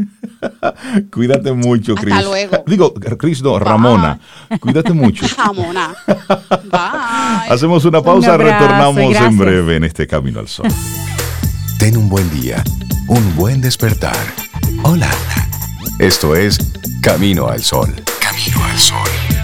[1.12, 2.14] Cuídate mucho, Cris.
[2.14, 2.64] Hasta luego.
[2.66, 4.20] Digo, Cris, no, Ramona.
[4.60, 5.26] Cuídate mucho.
[5.36, 5.94] Ramona.
[6.06, 7.52] Bye.
[7.52, 10.68] Hacemos una pausa, retornamos en breve en este Camino al Sol.
[11.78, 12.62] Ten un buen día,
[13.08, 14.16] un buen despertar.
[14.84, 15.10] Hola.
[15.98, 16.58] Esto es
[17.02, 17.94] Camino al Sol.
[18.20, 19.39] Camino al Sol.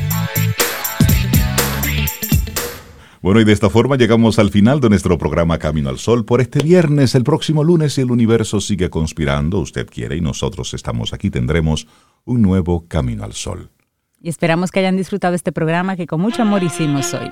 [3.27, 6.41] Bueno, y de esta forma llegamos al final de nuestro programa Camino al Sol por
[6.41, 7.17] este viernes.
[7.17, 11.89] El próximo lunes, el universo sigue conspirando, usted quiere, y nosotros estamos aquí, tendremos
[12.25, 13.73] un nuevo Camino al Sol.
[14.23, 17.29] Y esperamos que hayan disfrutado este programa que con mucho amor hicimos hoy.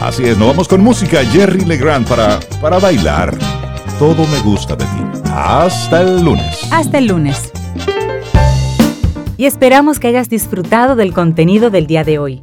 [0.00, 1.24] Así es, nos vamos con música.
[1.24, 3.38] Jerry Legrand para, para bailar.
[4.00, 5.20] Todo me gusta de ti.
[5.26, 6.58] Hasta el lunes.
[6.72, 7.52] Hasta el lunes.
[9.36, 12.42] Y esperamos que hayas disfrutado del contenido del día de hoy.